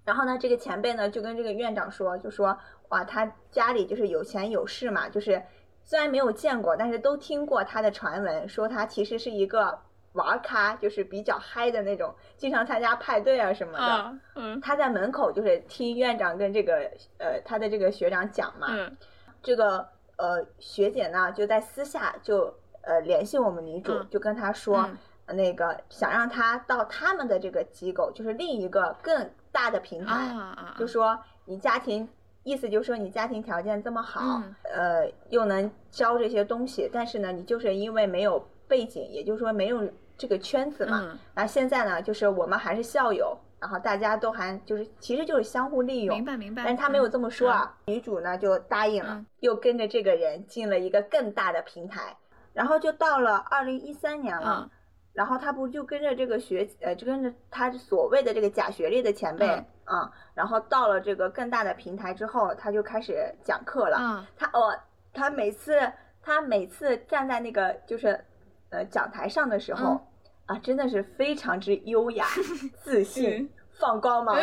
[0.08, 5.44] 然后呢，这个前辈呢就跟这个院长说，就说哇，他家里就是有钱有势嘛，就是
[5.84, 9.78] 虽然没有见过，但是都听过他的传闻，说他其实是一个
[10.14, 13.84] 玩咖，就是比较嗨的那种，经常参加派对啊什么的。
[13.84, 18.96] 啊，嗯他在门口就是听院长跟这个呃他的这个学长讲嘛，嗯
[19.44, 19.86] 这个
[20.16, 22.46] 呃学姐呢就在私下就
[22.82, 24.78] 呃联系我们女主，嗯就跟她说。
[24.84, 24.98] 嗯
[25.30, 32.08] 那个想让他到他们的这个机构，就是另一个更大的平啊台，啊，就说你家庭，
[32.44, 39.82] 意思就是说你家庭条件这么好，嗯呃，又能教这些东西，但是呢，你就是因为没有背景，也就是说没有
[40.16, 41.02] 这个圈子嘛。
[41.04, 46.24] 嗯，然后现在呢，就是我们还是校友，然后大家都还就是其实就是相互利用明。
[46.24, 52.16] 白明白，但是他没有这么说啊，女主呢就答应了，嗯又跟着这个人进了一个更大的平台，
[52.54, 54.70] 然后就到了二零一三年了。
[54.70, 54.77] 嗯
[55.18, 63.98] 然后他不就跟着这个学呃，就跟着他所谓的这个假学历的前辈，嗯嗯，然后到了这个更大的平台之后，他就开始讲课了。
[64.00, 64.80] 嗯他哦，
[65.12, 65.92] 他每次
[66.22, 68.24] 他每次站在那个就是
[68.70, 70.00] 呃讲台上的时候、
[70.46, 72.28] 嗯啊，真的是非常之优雅、
[72.84, 73.50] 自信、嗯
[73.80, 74.40] 放光芒。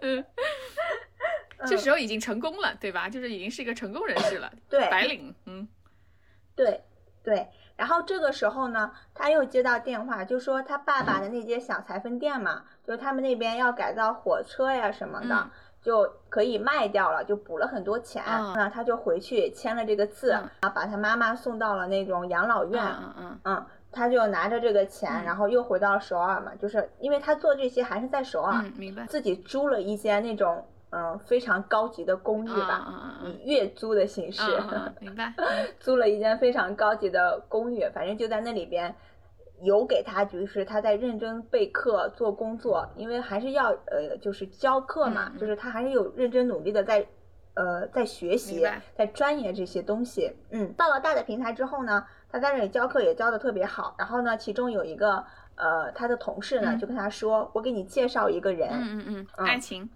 [0.00, 0.24] 嗯，
[1.66, 3.10] 这时候已经成功了，对吧？
[3.10, 5.68] 就是已经是一个成功人士了，对白领，嗯
[6.56, 6.82] 对
[7.22, 7.46] 对，
[7.82, 15.50] 然后这个时候呢，他又接到电话，就说他爸爸的那间小裁缝店嘛，就是他们那边要改造火车呀什么的，嗯
[15.82, 18.22] 就可以卖掉了，就补了很多钱。
[18.24, 22.80] 嗯那他就回去签了这个字，嗯啊，把他妈妈送到了那种养老院。
[22.84, 34.42] 嗯嗯嗯，他就拿着这个钱，嗯然后又回到首尔嘛，就是因为他做这些还是在首尔，嗯，明白，自己租了一间那种嗯非常高级的公寓吧，以月租的形式。
[35.00, 35.46] 明白，嗯
[35.80, 38.94] 租了一间非常高级的公寓，反正就在那里边，
[39.62, 47.06] 有给他就是他在认真备课做工作，因为还是要呃就是教课嘛，就是他还是有认真努力的在
[47.54, 48.62] 呃在学习，
[48.94, 50.30] 在钻研这些东西。
[50.50, 55.24] 嗯，到了大的平台之后呢，他在这里教课也教的特别好，然后呢，其中有一个
[55.56, 56.78] 呃他的同事呢嗯。
[56.78, 59.46] 就跟他说，我给你介绍一个人，嗯嗯嗯，嗯。
[59.46, 59.88] 爱情，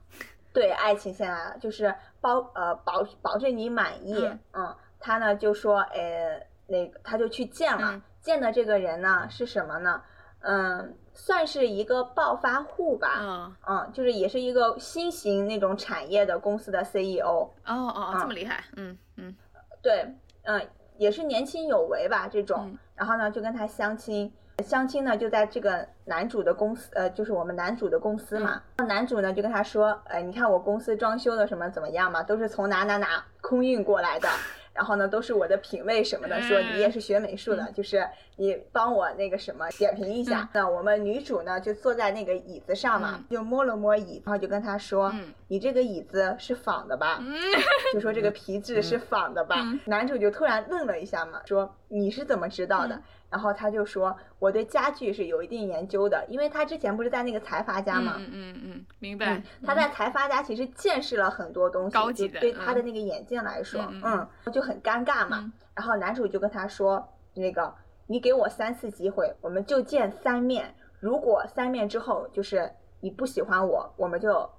[0.57, 4.14] 对爱情线来了，就是包呃保保证你满意。
[4.54, 10.02] 嗯他呢就说，呃，那个他就去见了，嗯见的这个人呢是什么呢？
[10.40, 13.18] 嗯，算是一个暴发户吧。
[13.20, 17.26] 嗯，嗯，就是也是一个新型那种产业的公司的 CEO。
[17.26, 19.36] 哦哦哦，这么厉害，嗯嗯
[19.82, 20.07] 对，
[20.44, 22.62] 嗯，也是年轻有为吧这种。
[22.64, 24.32] 嗯然后呢，就跟他相亲，
[24.64, 28.62] 相亲呢就在这个男主的公司，呃，就是我们男主的公司嘛。
[28.88, 34.28] 男主呢就跟他说，呃，你看我公司装修的什么怎么样嘛，都是从哪哪哪空运过来的。
[34.72, 38.07] 然后呢都是我的品味什么的，说你也是学美术的，就是
[38.37, 40.49] 你帮我那个什么点评一下。
[40.53, 45.12] 那我们女主呢就坐在那个椅子上嘛，就摸了摸椅，然后就跟他说
[45.49, 47.20] ：“你这个椅子是仿的吧？”
[47.95, 49.57] 就说这个皮质是仿的吧？
[49.87, 59.43] 男主就突然愣了一下嘛，说：“你是怎么知道的？”然后他就说：“我对家具是有一定研究的，因为他之前不是在那个财阀家嘛。”嗯嗯嗯，明白。
[59.64, 62.39] 他在财阀家其实见识了很多东西，高级的。
[62.39, 65.53] 对他的那个眼镜来说，嗯，就很尴尬嘛。
[65.74, 67.74] 然后男主就跟他说：“那个，
[68.07, 70.74] 你给我三次机会，我们就见三面。
[71.00, 74.50] 如果三面之后就是你不喜欢我，我们就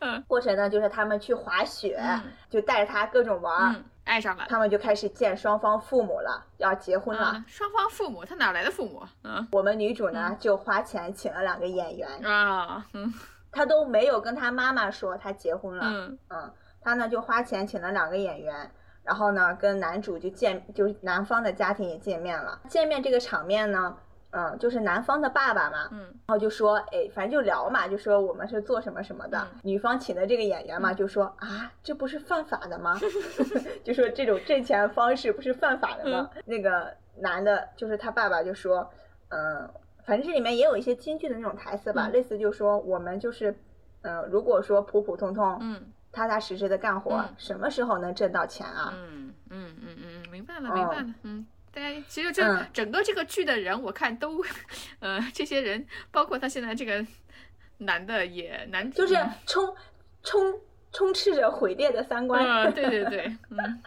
[0.00, 2.00] 嗯，过程呢就是他们去滑雪，
[2.48, 3.84] 就带着他各种玩。
[4.04, 7.44] 爱上了，他们就开始见双方父母了，要结婚了。
[7.46, 9.02] 双方父母，他哪来的父母？
[9.22, 13.12] 嗯，我们女主呢就花钱请了两个演员啊，嗯，
[13.52, 18.72] 她都没有跟她妈妈说她结婚了，嗯嗯，她呢就花钱请了两个演员，
[19.08, 22.60] 然后呢跟男主就见，就是男方的家庭也见面了。
[22.68, 23.96] 见面这个场面呢。
[24.30, 29.48] 嗯，就是男方的爸爸嘛，嗯，然后就说，哎，反正就聊嘛，就说我们是做什么什么的。
[29.62, 33.00] 女方请的这个演员嘛，就说啊，这不是犯法的吗？
[33.82, 36.28] 就说这种挣钱方式不是犯法的吗？
[36.44, 38.90] 那个男的，就是他爸爸就说，
[39.30, 39.66] 嗯，
[40.04, 43.58] 反正这里面也有一些京剧的那种台词吧，类似就说我们就是，
[44.02, 45.82] 嗯，如果说普普通通，嗯，
[46.12, 48.92] 踏踏实实的干活，什么时候能挣到钱啊？
[48.96, 51.46] 嗯嗯嗯嗯，明白了，明白了，嗯。
[51.70, 52.42] 对，其实这
[52.72, 54.42] 整个这个剧的人，我看都，
[55.00, 57.06] 呃，这些人，包括他现在这个
[57.76, 59.14] 男的也男，就是
[59.46, 59.76] 充
[60.22, 62.42] 充充斥着毁灭的三观。
[62.66, 63.82] 嗯，对对对，嗯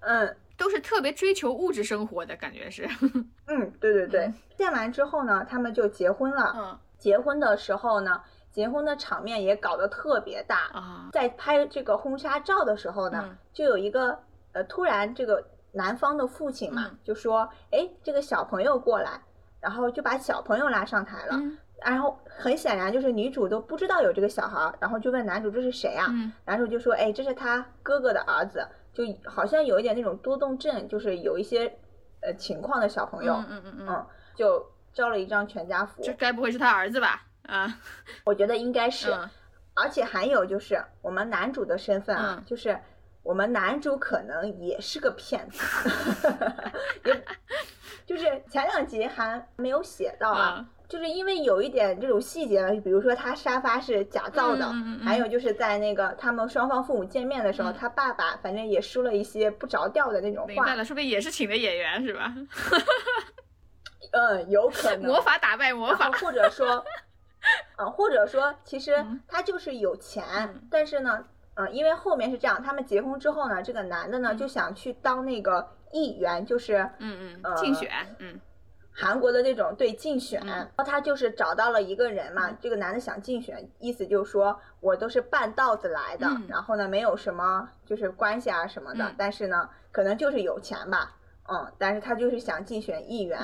[0.00, 2.86] 嗯，都是特别追求物质生活的感觉是。
[3.46, 4.30] 嗯，对对对。
[4.58, 6.52] 见完之后呢，他们就结婚了。
[6.56, 6.78] 嗯。
[6.98, 8.20] 结婚的时候呢，
[8.50, 11.08] 结婚的场面也搞得特别大啊。
[11.12, 14.18] 在拍这个婚纱照的时候呢，就有一个
[14.52, 15.44] 呃，突然这个。
[15.72, 19.22] 男方的父亲嘛，就说：“哎，这个小朋友过来，
[19.60, 21.40] 然后就把小朋友拉上台了。
[21.80, 26.08] 然后很显然就是女主都不知道有这个小孩，然后就问男主这是谁啊？
[26.44, 31.72] 男主就说：哎，这是他哥哥的儿子，就好像有一点那种多动症，就是有一些
[32.20, 33.34] 呃情况的小朋友。
[33.34, 36.02] 嗯嗯嗯，就照了一张全家福。
[36.02, 37.22] 这该不会是他儿子吧？
[37.46, 37.78] 啊，
[38.24, 39.12] 我觉得应该是。
[39.74, 42.78] 而且还有就是我们男主的身份啊，就是。”
[43.22, 45.62] 我们男主可能也是个骗子，
[47.04, 47.24] 也
[48.06, 54.66] 就是前两集还没有写到啊，就是因为有一点这种细节，比如说他沙发是假造的，
[55.04, 60.48] 还有就是在那个他们双方父母见面的时候，他爸爸反正也说了一些不着调的那种话。
[60.48, 62.34] 明白了，说不定也是请的演员是吧？
[64.12, 65.02] 嗯，有可能。
[65.12, 66.82] 魔法打败魔法，或者说，
[67.76, 70.24] 嗯，或者说其实他就是有钱，
[70.70, 71.24] 但是呢。
[71.54, 78.40] 嗯，因为后面是这样，他们结婚之后呢，这个男的呢就想去当那个议员，就是嗯嗯，竞选，嗯，
[78.94, 91.16] 韩国的那种对竞选，然后他就是找到了一个人嘛，这个男的想竞选，意思就是说我都是半道子来的，然后呢没有什么就是关系啊什么的，但是呢可能就是有钱吧，
[91.52, 93.38] 嗯，但是他就是想竞选议员，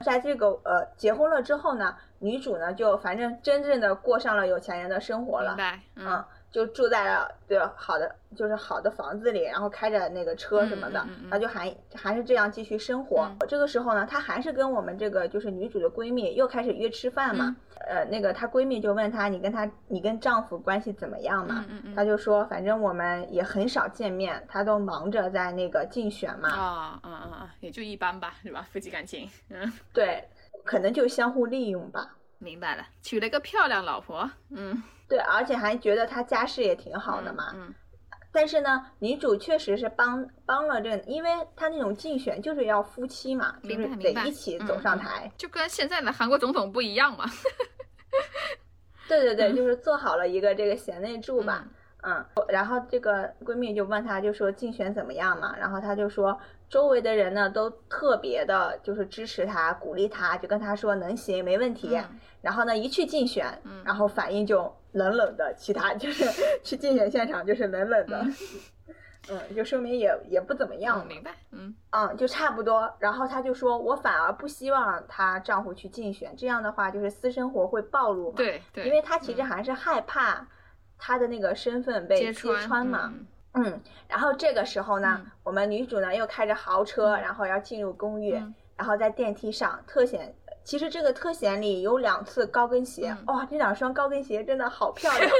[0.00, 5.56] 在这个呃结婚了之后呢，女主呢就反正真正的过上了有钱人的生活了，
[5.96, 6.24] 嗯。
[6.52, 13.30] 就住在了对好的就是好的房子里，然后开着那个车什么的，然后就还还是这样继续生活。
[13.48, 17.54] 这个时候呢，她还是跟我们这个就是女主的闺蜜又开始约吃饭嘛。
[17.88, 21.64] 呃，那个她闺蜜就问她，你跟她你跟丈夫关系怎么样嘛？
[21.94, 26.48] 她就说，反正我们也很少见面，她都忙着在那个竞选嘛。
[26.50, 27.54] 啊啊啊！
[27.60, 28.66] 也就一般吧，是吧？
[28.72, 30.24] 夫妻感情，嗯，对，
[30.70, 32.16] 可能就相互利用吧。
[32.38, 34.80] 明白了，娶了个漂亮老婆，嗯。
[35.08, 37.50] 对，而且还觉得他家世也挺好的嘛。
[37.56, 37.74] 嗯。
[38.30, 47.24] 但是呢，女主确实是帮帮了这，因为她那种竞选就是要夫妻嘛，就是得一起走上台，就跟现在的韩国总统不一样嘛。
[49.08, 51.66] 对对对，就是做好了一个这个贤内助吧。
[52.02, 52.24] 嗯。
[52.48, 55.52] 然后这个闺蜜就问她，就说竞选怎么样嘛？
[55.58, 56.38] 然后她就说，
[56.70, 62.00] 周围的人呢都特别的，就是支持他，鼓励他，就跟他说能行，没问题。
[62.40, 64.74] 然后呢，一去竞选，然后反应就。
[64.92, 66.24] 冷冷的，其他就是
[66.64, 68.26] 去竞选现场就是冷冷的，
[69.28, 71.06] 嗯，就说明也也不怎么样。
[71.06, 72.92] 明白，嗯嗯，就差不多。
[72.98, 78.36] 然后她就说，我反而不希望她丈夫去竞选，这样的话就是私生活会暴露嘛。
[78.36, 78.84] 对对。
[78.84, 80.44] 因为她其实还是害怕
[80.98, 83.12] 她的那个身份被揭穿嘛。
[83.14, 83.24] 嗯。
[84.08, 88.32] 然后这个时候呢，我们女主呢又开着豪车，然后要进入公寓，
[88.76, 90.34] 然后在电梯上特显。
[90.62, 95.30] 其实这个特显里有两次高跟鞋，哇，这两双高跟鞋真的好 漂亮。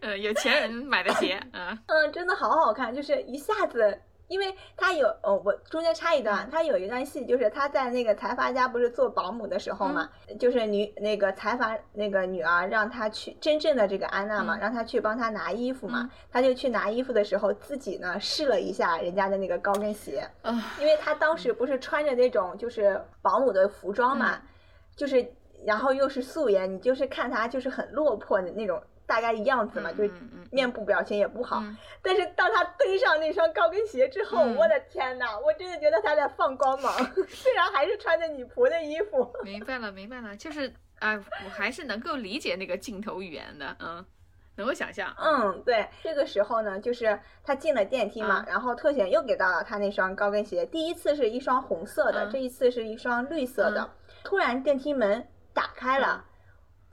[0.00, 4.00] 呃，有钱人买的鞋，嗯嗯，真的好好看，就是一下子。
[4.28, 10.08] 因为他有哦，我中间插一段，他有一段戏，就是他在那个财阀家不是做保姆的时候嘛，
[10.38, 20.28] 就是女那个财阀那个女儿让他去真正的这个安娜嘛，让他去帮他拿衣服嘛，他就去拿衣服的时候，自己呢试了一下人家的那个高跟鞋，
[20.80, 24.40] 因为他当时不是穿着那种就是保姆的服装嘛，
[24.96, 25.24] 就是
[25.64, 28.82] 然后又是素颜，你就是看他就是很落魄的那种。
[29.06, 30.04] 大概样子嘛，就
[30.50, 31.62] 面部表情也不好。
[32.02, 35.38] 但是当他登上那双高跟鞋之后，我的天呐！
[35.38, 36.92] 我真的觉得他在放光芒，
[37.28, 39.30] 虽然还是穿着女仆的衣服。
[39.44, 44.04] 明白了，明白了，就是哎，我还是能够理解那个镜头语言的，嗯，
[44.56, 45.14] 能够想象。
[45.18, 45.88] 嗯，对。
[46.02, 50.64] 这个时候呢，就是他进了电梯嘛，然后特显又给到了他那双高跟鞋。
[50.66, 53.90] 第一次是一双红色的，这一次是一双绿色的。
[54.24, 56.24] 突然电梯门打开了。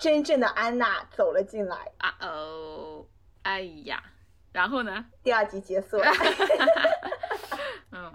[0.03, 3.07] 真正的安娜走了进来啊哦，
[3.43, 4.03] 哎呀，
[4.51, 5.05] 然后呢？
[5.23, 6.11] 第二集结束了。
[7.91, 8.13] 嗯，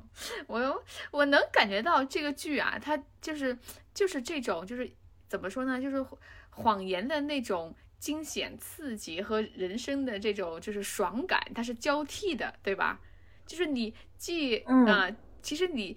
[0.49, 3.57] 我我能感觉到这个剧啊，它就是
[3.95, 4.93] 就是这种就是
[5.29, 5.81] 怎么说呢？
[5.81, 6.05] 就是
[6.51, 13.01] 谎言的那种惊险刺激和人生的这种就是爽感，它是交替的，对吧？
[13.47, 15.11] 就是你既啊，
[15.41, 15.97] 其实你。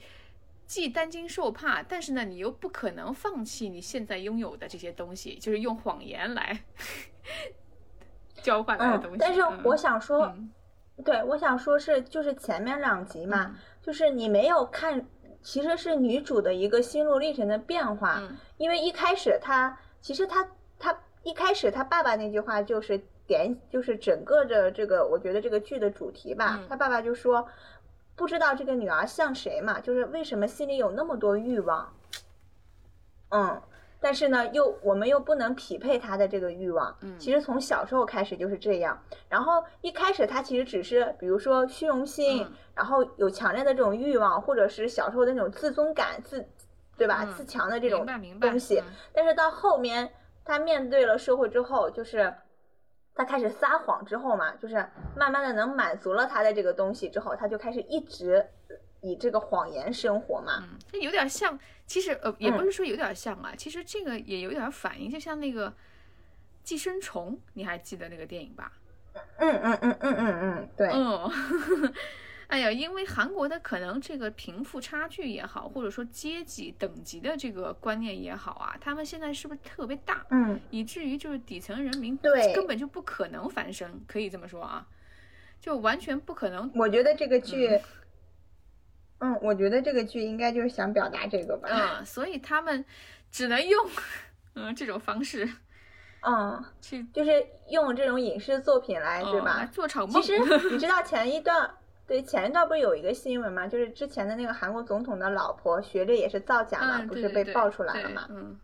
[0.71, 6.63] 既担惊受怕，但是呢，你又不可能放弃你现在拥有的这些东西，就是用谎言来
[8.41, 9.17] 交换来的东西。
[9.19, 10.33] 但是我想说，
[11.03, 15.05] 对，我想说是就是前面两集嘛，就是你没有看，
[15.41, 18.23] 其实是女主的一个心路历程的变化。
[18.55, 20.47] 因为一开始她其实她
[20.79, 22.97] 她一开始她爸爸那句话就是
[23.27, 27.45] 点就是整个的这个我觉得这个剧的主题吧，他爸爸就说。
[28.15, 29.79] 不知道这个女儿像谁嘛？
[29.79, 31.91] 就是为什么心里有那么多欲望，
[33.29, 33.61] 嗯，
[33.99, 36.95] 但是呢，又我们又不能匹配她的这个欲望。
[37.01, 39.01] 嗯，其实从小时候开始就是这样。
[39.27, 46.47] 然后一开始她其实只是，比如说虚荣心，然后有强烈的这种欲望，或者是小时候的那种自尊感、自，
[46.97, 47.25] 对吧？
[47.35, 48.05] 自强的这种
[48.39, 48.83] 东西。
[49.13, 50.11] 但是到后面，
[50.45, 52.33] 她面对了社会之后，就是。
[53.13, 54.75] 他开始撒谎之后嘛，就是
[55.15, 58.45] 慢慢的能满足了他的这个东西之后，他就开始一直
[59.01, 60.63] 以这个谎言生活嘛。
[60.63, 65.73] 嗯，那有点像，其实呃也不是说有点像啊，其实这个也有点反应，就像那个
[66.63, 68.71] 寄生虫，你还记得那个电影吧？
[69.37, 70.89] 嗯嗯嗯嗯嗯嗯，对。
[70.93, 71.93] 嗯。
[72.51, 80.25] 哎呀，因为韩国的可能这个贫富差距也好，或者说阶级等级的这个观念也好啊，他们现在是不是特别大？
[80.31, 84.85] 嗯，以至于就是底层人民对根本就不可能翻身，可以这么说啊，
[85.61, 86.69] 就完全不可能。
[86.75, 87.79] 我觉得这个剧，
[89.19, 91.69] 嗯，我觉得这个剧应该就是想表达这个吧。
[91.71, 92.83] 嗯，所以他们
[93.31, 93.89] 只能用
[94.55, 95.49] 嗯这种方式，
[96.19, 97.31] 嗯，去就是
[97.69, 99.65] 用这种影视作品来，对吧？
[99.71, 100.21] 做场梦。
[100.21, 100.37] 其实
[100.69, 101.77] 你知道前一段。
[102.11, 108.27] 对，前一段不是有一个新闻嘛，就是之前的那个韩国总统的老婆学历也是造假嘛，不是被爆出来了嘛？
[108.29, 108.59] 嗯，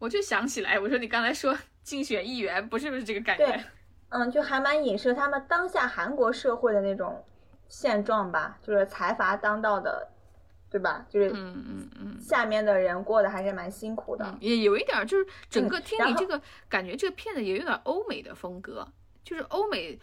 [0.00, 3.46] 我就想起来，我说你刚才说竞选议员，不是不是这个感觉？
[3.46, 3.60] 对，
[4.08, 7.24] 嗯，就还蛮影射他们当下韩国社会的那种
[7.68, 10.08] 现状吧，就是财阀当道的，
[10.68, 11.06] 对吧？
[11.08, 18.84] 就是嗯嗯嗯，下面的人过得还是蛮辛苦的，也有一点就是整个听你这个感觉，这个片子也有点欧美的风格。
[19.22, 19.98] 就是欧美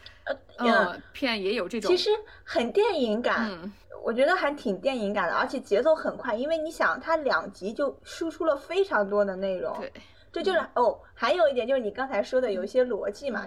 [0.57, 2.09] 呃片也有这种，其实
[2.43, 3.71] 很电影感，
[4.03, 9.91] 我觉得还挺电影感的，而且节奏很快，因为你想，它两集就输出了非常多的内容，对，
[10.31, 13.45] 这就是哦，还有一点就是你刚才说的有一些逻辑嘛，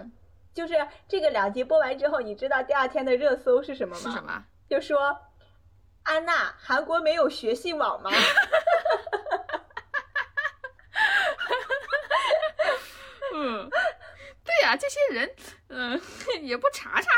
[0.53, 0.75] 就是
[1.07, 4.01] 这个两集播完之后，你知道第二天的热搜是什么吗？
[4.01, 4.43] 是什么？
[4.69, 5.17] 就说
[6.03, 8.11] 安娜，韩国没有学信网吗？
[13.33, 13.69] 嗯。
[14.61, 15.31] 对呀，这些人，
[15.69, 15.99] 嗯，
[16.43, 17.09] 也不查查。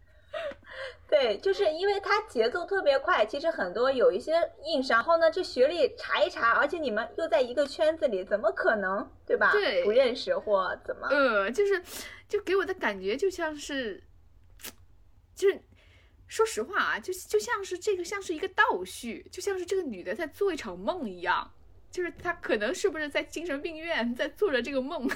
[1.08, 4.34] 对，就是因为他节奏特别快，其实很多有一些
[4.64, 4.98] 硬伤。
[4.98, 9.50] 然后呢，这学历查一查，而且你们又在一个圈子里，怎么可能，对吧？
[9.52, 11.08] 对，不认识或怎么？
[11.08, 11.82] 呃，就是，
[12.28, 14.04] 就给我的感觉就像是，
[15.34, 15.62] 就是
[16.28, 21.54] 说实话啊，就就像是这个像是一个倒叙，就像是这个女的在做一场梦一样。
[21.90, 25.08] 就是他可能是不是在精神病院在做着这个梦，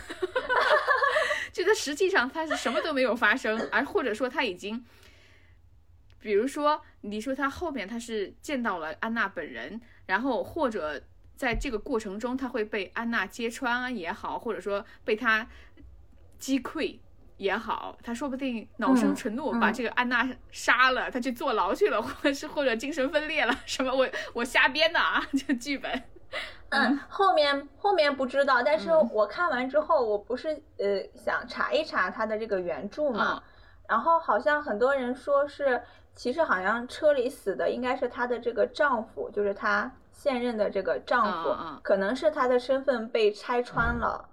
[1.53, 4.85] 就他实际上他是什么都没有发生，而或者说他已经，
[6.19, 11.01] 比如说你说他后面他是见到了安娜本人，然后或者
[11.37, 15.49] 在这个过程中他会被安娜揭穿也好，或者说被他
[16.39, 16.99] 击溃
[17.37, 26.03] 也好，他说不定恼羞成怒把这个安娜杀了，他去坐牢去了，或者是或者精神分裂了什么，我我瞎编的啊， 这剧本。
[26.71, 33.43] 嗯，后面后面不知道，但是嗯我看完之后，我不是呃想查一查他的这个原著嘛，嗯
[33.89, 35.83] 然后好像很多人说是，
[36.15, 41.51] 其实好像车里死的应该是她的这个丈夫，就是她现任的这个丈夫，
[41.83, 44.27] 可能是她的身份被拆穿了，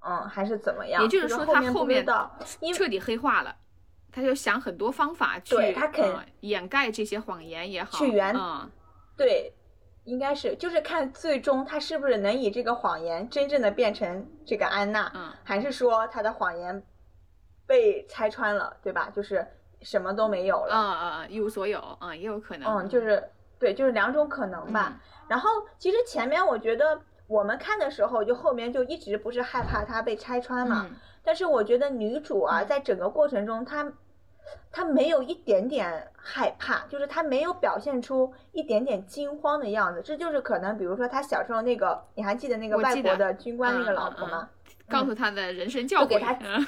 [0.00, 1.02] 嗯，还是怎么样？
[1.02, 2.04] 也就是说他后面
[2.74, 3.54] 彻底黑化了。
[4.10, 5.56] 他就想很多方法去
[6.40, 8.70] 掩盖这些谎言也好，去圆嗯
[9.16, 9.52] 对，
[10.04, 16.82] 应该是就是看最终他是不是能以这个谎言真正的变成这个安娜，嗯还是说他的谎言
[17.66, 19.10] 被拆穿了，对吧？
[19.14, 19.46] 就是
[19.82, 20.74] 什么都没有了。
[20.74, 20.82] 嗯
[21.22, 23.22] 嗯，一无所有，嗯，也有可能，嗯，就是
[23.58, 24.92] 对，就是两种可能吧。
[24.92, 25.48] 嗯然后
[25.78, 30.86] 其实前面我觉得我们看的时候，就后面就一直不是害怕他被拆穿嘛。
[30.90, 30.96] 嗯
[31.26, 33.90] 但是我觉得女主啊，在整个过程中，她
[34.70, 40.02] 她没有一点点害怕，就是他没有表现出一点点惊慌的样子。
[40.02, 44.48] 这就是可能，比如说他小时候那个，你还记得那个外国的军官那个老婆吗？
[44.88, 46.66] 告诉他的人生教诲，他嗯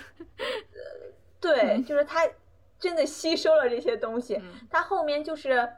[1.40, 2.20] 对，就是他
[2.78, 4.36] 真的吸收了这些东西。
[4.36, 5.68] 嗯她后面就是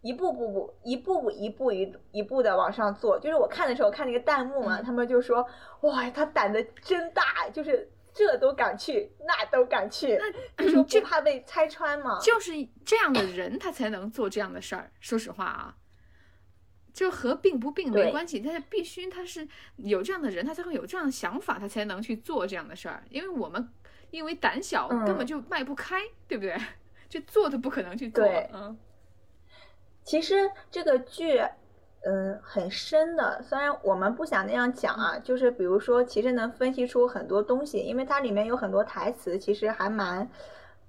[0.00, 3.18] 一步步步一步步一步一一步的往上做。
[3.18, 5.46] 就是我看的时候看那个弹幕嘛，嗯他们就说
[5.82, 10.18] 哇，他胆子真大，就是这都敢去，那都敢去，
[10.58, 12.18] 就说这不怕被拆穿吗。
[12.20, 12.52] 就是
[12.84, 14.92] 这样的人，他才能做这样的事儿。
[15.00, 15.76] 说实话啊，
[16.92, 23.02] 就和病不病没关系，但是必须他是有这样的人，他才会有这样的想法，他才能去做这样的事儿。
[23.10, 23.68] 因为我们
[24.10, 26.56] 因为胆小，嗯根本就迈不开，对不对？
[27.08, 28.78] 就做都不可能去做，嗯
[30.04, 31.40] 其实这个剧，
[32.04, 33.40] 嗯，很深的。
[33.42, 40.28] 虽然我们不想那样讲啊，就是比如说，其实能分析出很多东西，因为它里面有很多台词，其实还蛮，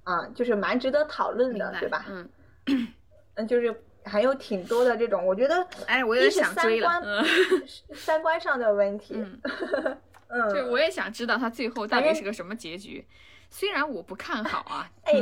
[0.03, 2.05] 啊、就是蛮值得讨论的，对吧？
[2.09, 2.29] 嗯，
[3.35, 9.13] 嗯，就是还有挺多的这种，我觉得哎，我有点一是想追了，三观嗯三观上的问题。
[9.15, 9.41] 嗯，
[10.29, 13.05] 嗯，就我也想知道他最后到底是个什么结局。
[13.51, 15.13] 虽然我不看好啊，哎，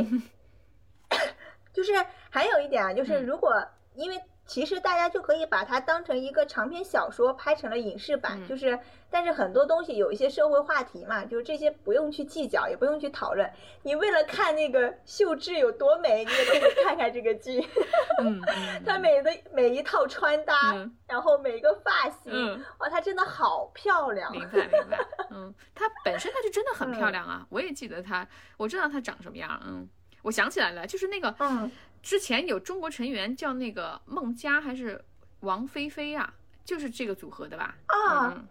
[1.73, 1.91] 就是
[2.29, 3.53] 还有一点啊，就是嗯如果、
[3.93, 8.77] 因为其实大家就可以把它当成一个长篇小说拍成了影视版，嗯就是
[9.09, 13.49] 但是很多东西有一些社会话题嘛，就是这些不用去计较，也不用去讨论。
[13.83, 17.59] 你为了看那个秀智有多美，你也可以 看看这个剧，
[18.19, 22.63] 嗯，嗯她每的每一套穿搭，嗯然后每个发型，嗯。
[22.79, 24.31] 哇，她真的好漂亮。
[24.35, 24.97] 明白明白，
[25.29, 28.27] 嗯，她本身她就真的很漂嗯亮啊，我也记得她，
[28.57, 29.87] 我知道她长什么样，嗯，
[30.23, 31.69] 我想起来了，就是那个嗯，
[32.01, 35.03] 之前有中国成员叫那个孟佳还是
[35.41, 36.33] 王菲菲啊，
[36.65, 37.75] 就是这个组合的吧？
[37.87, 38.47] 啊嗯，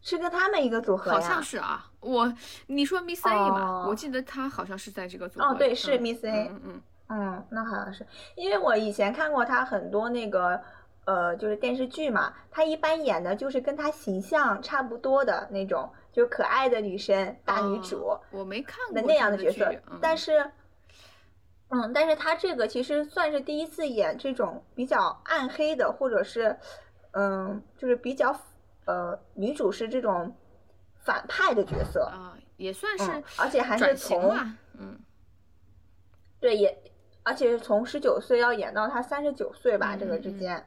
[0.00, 1.14] 是跟他们一个组合呀？
[1.14, 2.32] 好像是啊，我
[2.66, 10.60] 你说 Miss A 嘛，哦我记得她好像是在这个组合，哦对是嗯 Miss A 嗯嗯嗯，那好像是，因为我以前看过他很多那个
[11.04, 20.50] 呃，就是电视剧嘛，她一般演的就是跟她形象差不多的那种，就是可爱的女生、大女主哦我没看过的那样的角色，嗯但是。
[21.68, 26.56] 嗯，但是他这个其实算是第一次演这种比较暗黑的，或者是，
[27.12, 28.38] 嗯，就是比较，
[28.84, 30.36] 呃，女主是这种
[31.04, 34.36] 反派的角色，啊，也算是嗯，而且还是从，
[34.78, 34.98] 嗯，
[36.38, 36.78] 对，也
[37.24, 40.64] 而且是从十九岁要演到他三十九岁吧，嗯这个之间。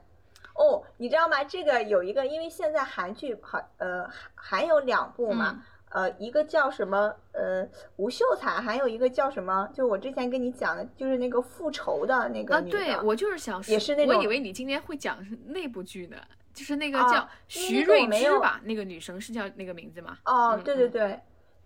[0.55, 1.41] 哦，你知道吗？
[1.45, 7.67] 这个有一个，因为现在韩剧好，呃，还还有两部嘛，嗯呃，一个叫什么，呃，
[7.97, 12.77] 吴秀才，还有一个叫什么，就我之前跟你讲的，就是那个复仇的那个啊，女的。
[12.77, 16.17] 对我就是想说，也是那种我以为你今天会讲是那部剧呢，
[16.53, 20.17] 就是那个啊叫徐瑞芝吧，那个女生是叫那个名字吗？
[20.25, 21.19] 哦，嗯对对嗯对，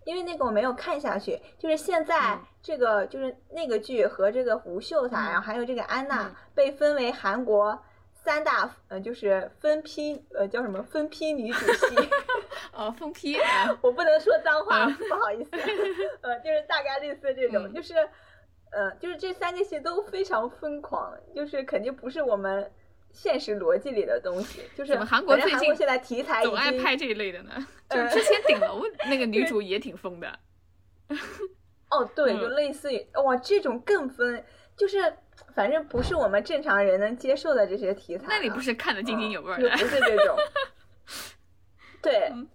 [0.04, 7.76] 因为那个我没有看下去，就是现在嗯这个、就是那个剧和这个吴秀才，嗯然后还有这个安娜、嗯被分为韩国
[8.12, 11.94] 三大呃就是分批呃叫什么分批女主戏，
[12.74, 15.50] 哦，凤批啊， 我不能说脏话，嗯不好意思，
[16.22, 17.94] 呃就是大概类似这种，嗯就是
[18.72, 22.70] 呃就是这三个戏都非常疯狂，就是肯定不是我们。
[23.16, 27.52] 现实逻辑里的东西，就是怎么韩国最近现在题材已总爱拍这一类的呢。
[27.88, 30.36] 就之前顶楼那个女主也挺疯的，
[31.92, 34.42] 哦，对，嗯就类似于哇，这种更疯，
[34.76, 34.98] 就是
[35.54, 38.28] 反正不是我们正常人能接受的这些题材啊。
[38.30, 39.70] 那你不是看得津津有味儿的？
[39.78, 40.36] 就不是这种。
[42.02, 42.48] 对嗯，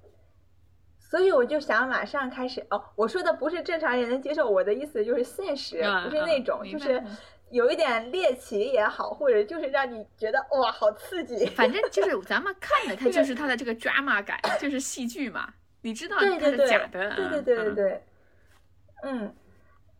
[1.09, 7.17] 所以我就想马上开始哦，我说的不是正常人能接受，我的意思就是现实，嗯不是那嗯种，就是嗯
[7.49, 11.47] 有一点猎奇也好，或者就是让你觉得哇，好刺激。
[11.47, 15.51] 反正就 是咱们看的，它就是它的这个 drama 感，就是戏剧嘛。
[15.81, 18.03] 你知道它是假的，对对对对嗯，对，
[19.03, 19.35] 嗯。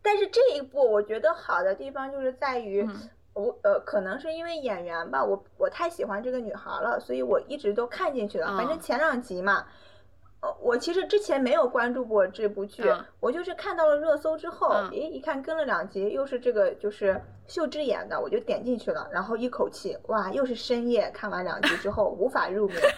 [0.02, 8.56] 但是这一部我觉得好的地方就是在于，嗯我呃，可能是因为演员吧，我我太喜欢这个女孩了，所以我一直都看进去了。
[8.56, 9.66] 反正嗯前两集嘛，
[10.42, 22.80] 呃，我其实之前没有关注过这部剧，嗯我就是看到了热搜之后，嗯诶，一看跟了两集，又是这个就是秀智演的，我就点进去了，然后一口气，哇，又是深夜看完两集之后无法入眠。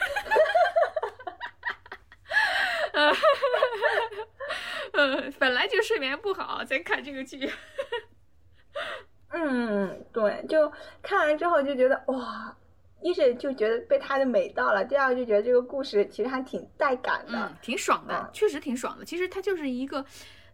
[4.93, 7.51] 嗯，本来就睡眠不好，再看这个剧，
[9.33, 10.71] 嗯，对，就
[11.03, 12.55] 看完之后就觉得哇，
[13.03, 17.33] 一是就觉得被她的美到了，第二就觉得这个故事其实还挺带感的。
[17.39, 19.05] 嗯，挺爽的嗯，确实挺爽的。
[19.05, 20.05] 其实它就是一个，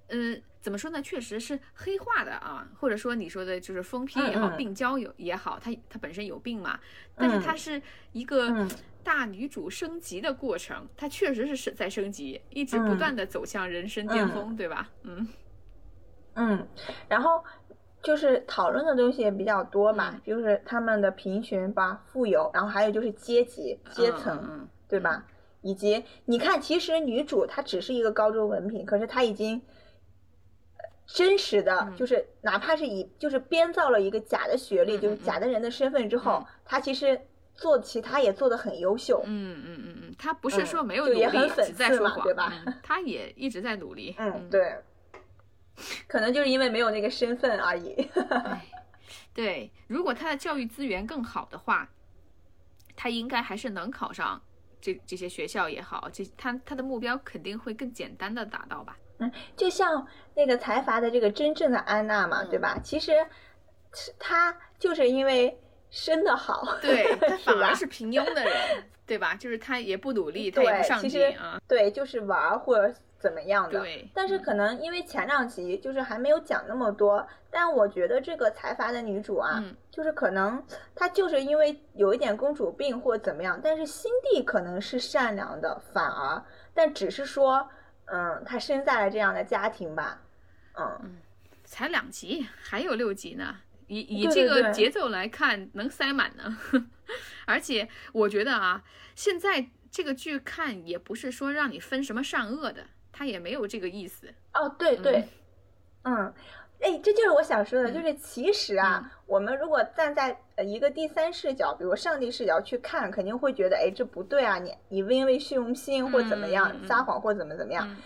[0.08, 1.00] 呃，怎么说呢？
[1.02, 6.78] 确实是黑化的啊，或者说你说的就是疯批也好，嗯嗯病娇有也好，她她本身有病嘛，
[7.14, 7.80] 但是她是
[8.12, 8.68] 一个嗯
[9.04, 14.90] 大女主升级的过程，她确实是是在升级，一直不嗯断的走向人生巅峰，对吧？
[15.02, 15.28] 嗯
[16.34, 16.68] 嗯，
[17.08, 17.44] 然后
[18.02, 25.24] 就是讨论的东西也比较多嘛，嗯就是他们的贫穷吧、富有，然后还有就是阶级、阶层，对吧？
[25.62, 29.60] 以及你看，其实女主她只是一个高中文凭，可是她已经
[30.76, 37.20] 呃真实的，嗯就是哪怕是以就是编造了一个假的学历，嗯就是嗯假的人的身份之后，嗯她其实
[37.54, 39.20] 做其他也做得很优秀。
[39.26, 44.14] 嗯嗯嗯嗯，他不是嗯说没有努力，就也很讽只在说对吧嗯他也一直在努力。
[44.16, 44.76] 嗯，对，
[46.06, 47.94] 可能就是因为没有那个身份而已。
[48.44, 48.66] 哎，
[49.34, 51.88] 对，如果他的教育资源更好的话，
[52.96, 54.40] 他应该还是能考上
[54.80, 58.96] 这这些学校也好，这他他的目标肯定会更简单的达到吧？
[59.20, 60.06] 嗯就像
[60.36, 62.78] 那个财阀的这个真正的安娜嘛，嗯对吧？
[62.82, 63.12] 其实
[63.92, 65.58] 是她就是因为
[65.90, 69.34] 生的好， 对他反而是平庸的人，对吧？
[69.34, 71.60] 就是他也不努力，他也不上进啊。
[71.66, 73.80] 对，就是玩儿或者怎么样的。
[73.80, 80.62] 对，但是可能因为前两集就是还没有讲那么多，但我觉得这个财阀的女主啊，嗯就是可能
[80.94, 86.42] 她就是因为有一点公主病或怎么样，但是心地可能是善良的，反而，
[86.72, 87.68] 但只是说，
[88.06, 90.22] 嗯，她生在了这样的家庭吧，
[90.78, 91.16] 嗯，
[91.64, 93.56] 才两集，还有六集呢。
[93.88, 96.58] 以以这个节奏来看，能塞满呢。
[97.46, 102.84] 而且我觉得啊，现在这个剧看也不是说让你分什么善恶的，
[103.18, 104.32] 它也没有这个意思。
[104.54, 105.28] 哦，对对，
[106.04, 106.32] 嗯。
[106.80, 117.84] 哎，这就是我想说的，嗯就是其实啊，我们如果站在呃一个第三视角，比如上帝视角去看，肯定会觉得，哎，这不对啊，你你因为虚荣心或怎么样、撒谎或怎么怎么样。
[117.90, 117.96] 嗯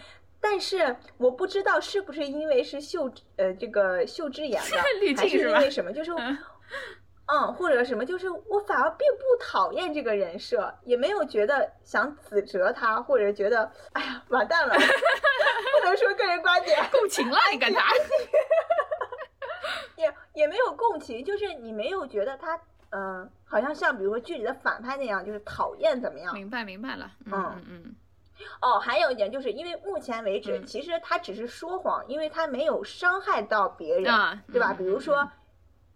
[0.45, 5.93] 但是我不知道是不是因为是秀呃这个秀智演的， 滤还是因为什么？
[5.93, 6.11] 就是
[7.33, 17.81] 嗯嗯，或者什么，就是我反而并不讨厌这个人设，也没有觉得想指责他，或者觉得哎呀完蛋了， 不能说个人观点，共情了，你干啥？
[19.97, 22.61] 也也没有共情，就是你没有觉得他
[22.95, 26.35] 嗯、好像像比如说剧里的反派那样，就是讨厌怎么样？
[26.35, 27.11] 明白明白了。
[27.25, 27.97] 嗯嗯
[28.61, 34.73] 哦，还有一点就是因为目前为止，嗯其实他只是说谎，因为他没有伤害到别人，啊对吧？
[34.73, 35.27] 嗯比如说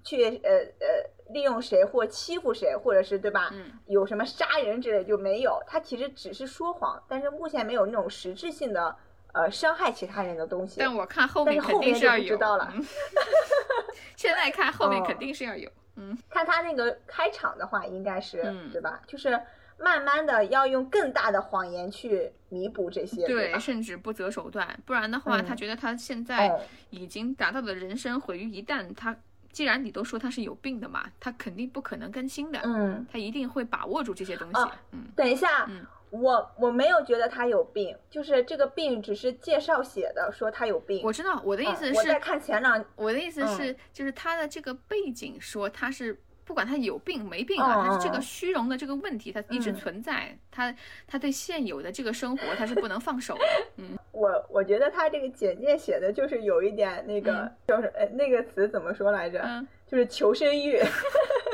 [0.04, 0.86] 去呃呃
[1.30, 3.50] 利用谁或欺负谁，或者是对吧？
[3.52, 8.94] 嗯有什么杀人之类就没有，他其实只是说谎，但是目前没有那种实质性的
[9.32, 10.76] 呃伤害其他人的东西。
[10.78, 12.24] 但我看后面肯定是要有。
[12.24, 12.84] 不知道了嗯
[14.16, 15.70] 现在看后面哦肯定是要有。
[15.96, 19.00] 嗯看他那个开场的话，应该是、嗯对吧？
[19.06, 19.40] 就是
[19.78, 23.58] 慢慢的要用更大的谎言去弥补这些，对？
[23.58, 26.60] 甚至不择手段，不然的话，他嗯觉得他现在哦
[26.90, 28.94] 已经达到了人生毁于一旦。
[28.94, 29.16] 他
[29.56, 34.60] 既然你都说他是有病的嘛，他肯定不可能更新的，嗯，他一定会把握住这些东西。
[34.60, 41.00] 哦嗯等一下，嗯我我没有觉得他有病，就是这个病只是介绍写的，说他有病。
[41.02, 46.20] 我知道，我的意思是，嗯我在看前两，我的意思嗯是，就是他的这个背景说他是。
[46.46, 50.34] 不管他有病没病啊，嗯他是这个嗯虚荣的这个问题，他一直嗯存在。
[50.50, 50.74] 他
[51.06, 53.44] 他对现有的这个生活，他是不能放手的。
[53.76, 59.40] 嗯， 我我觉得他这个简介写的就是有一点那个，嗯就是哎那个词怎么说来着？
[59.44, 60.80] 嗯就是求生欲。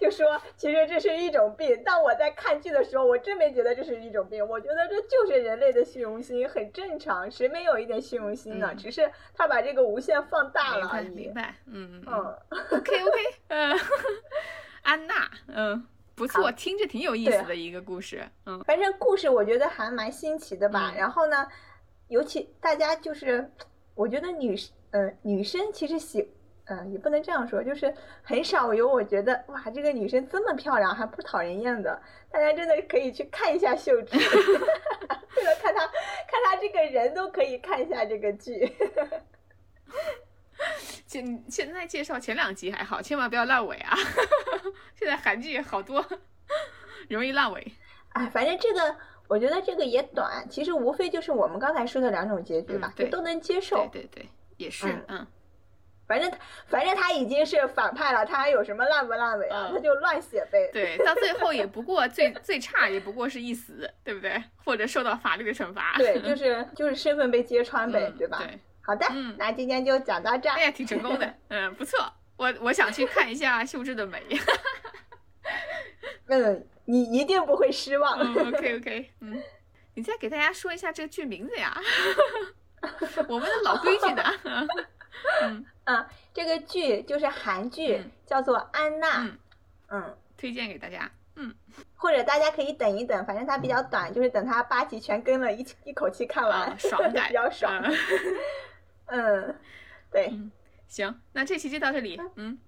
[0.00, 8.70] 就说其实这是一种病，但我在看剧的时候，我真没觉得这是一种病，我觉得这就是人类的虚荣心，很正常，谁没有一点虚荣心呢？
[8.72, 11.34] 嗯只是他把这个无限放大了而已明。
[11.34, 11.54] 白。
[11.66, 12.38] 嗯嗯嗯
[12.70, 13.18] ，OK OK，
[13.48, 13.78] 嗯，
[14.82, 18.22] 安娜，嗯，不错，听着挺有意思的一个故事。
[18.46, 20.90] 嗯反正故事我觉得还蛮新奇的吧。
[20.92, 21.46] 嗯然后呢，
[22.08, 23.50] 尤其大家就是，
[23.94, 24.56] 我觉得女
[24.92, 26.28] 呃女生其实喜。
[26.70, 27.92] 嗯，也不能这样说，就是
[28.22, 32.00] 很少有我觉得哇，这个女生这么漂亮还不讨人厌的。
[32.30, 38.72] 大家真的可以去看一下秀智， 为了看她看她这个人都可以看一下这个剧。
[41.06, 43.96] 现现在介绍前两集还好，千万不要烂尾啊！
[44.94, 46.04] 现在韩剧好多
[47.08, 47.72] 容易烂尾。
[48.10, 48.96] 哎，反正这个
[49.26, 54.02] 我觉得这个也短，其实无非就是我们刚才说的两种结局吧，嗯对就都能接受对。
[54.02, 55.26] 对对，也是，嗯嗯，
[56.10, 56.28] 反正
[56.66, 59.68] 反正他已经是反派了，他还有什么烂不烂尾啊？
[59.70, 60.68] 嗯他就乱写呗。
[60.72, 64.42] 对，到最后也不过最最差也不过是一死，对不对？
[64.64, 65.94] 或者受到法律的惩罚。
[65.98, 68.38] 对，就是就是身份被揭穿呗，嗯对吧？
[68.38, 70.64] 对，好的，嗯那今天就讲到这儿哎。
[70.64, 72.12] 呀，挺成功的， 嗯，不错。
[72.36, 74.20] 我我想去看一下秀智的美。
[76.26, 78.18] 嗯， 你一定不会失望。
[78.34, 79.40] 嗯，OK OK，嗯，
[79.94, 81.80] 你再给大家说一下这个剧名字呀？
[83.28, 84.22] 我们的老规矩呢？
[85.42, 89.18] 嗯啊，这个剧就是韩剧，嗯叫做《安娜》。
[89.24, 89.38] 嗯，
[89.88, 91.10] 嗯，推荐给大家。
[91.36, 91.54] 嗯，
[91.94, 97.72] 或者大家可以等一等，反正它比较短，就是等它八集全更了，一起一口气看完，啊，爽 感比较爽。
[97.82, 97.96] 嗯
[99.06, 99.56] 嗯，
[100.12, 100.32] 对，
[100.86, 102.20] 行，那这期就到这里。
[102.36, 102.58] 嗯，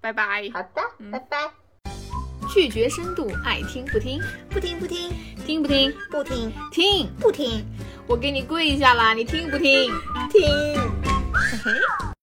[0.00, 0.48] 拜拜。
[0.52, 1.50] 好的，嗯拜拜。
[2.52, 5.12] 拒绝深度，爱听不听，不听不听
[5.44, 5.92] 听不听？
[6.10, 7.64] 不听听，不听，
[8.08, 9.92] 我给你跪下啦，你听不听？
[10.30, 10.42] 听。
[11.34, 12.15] 嘿嘿。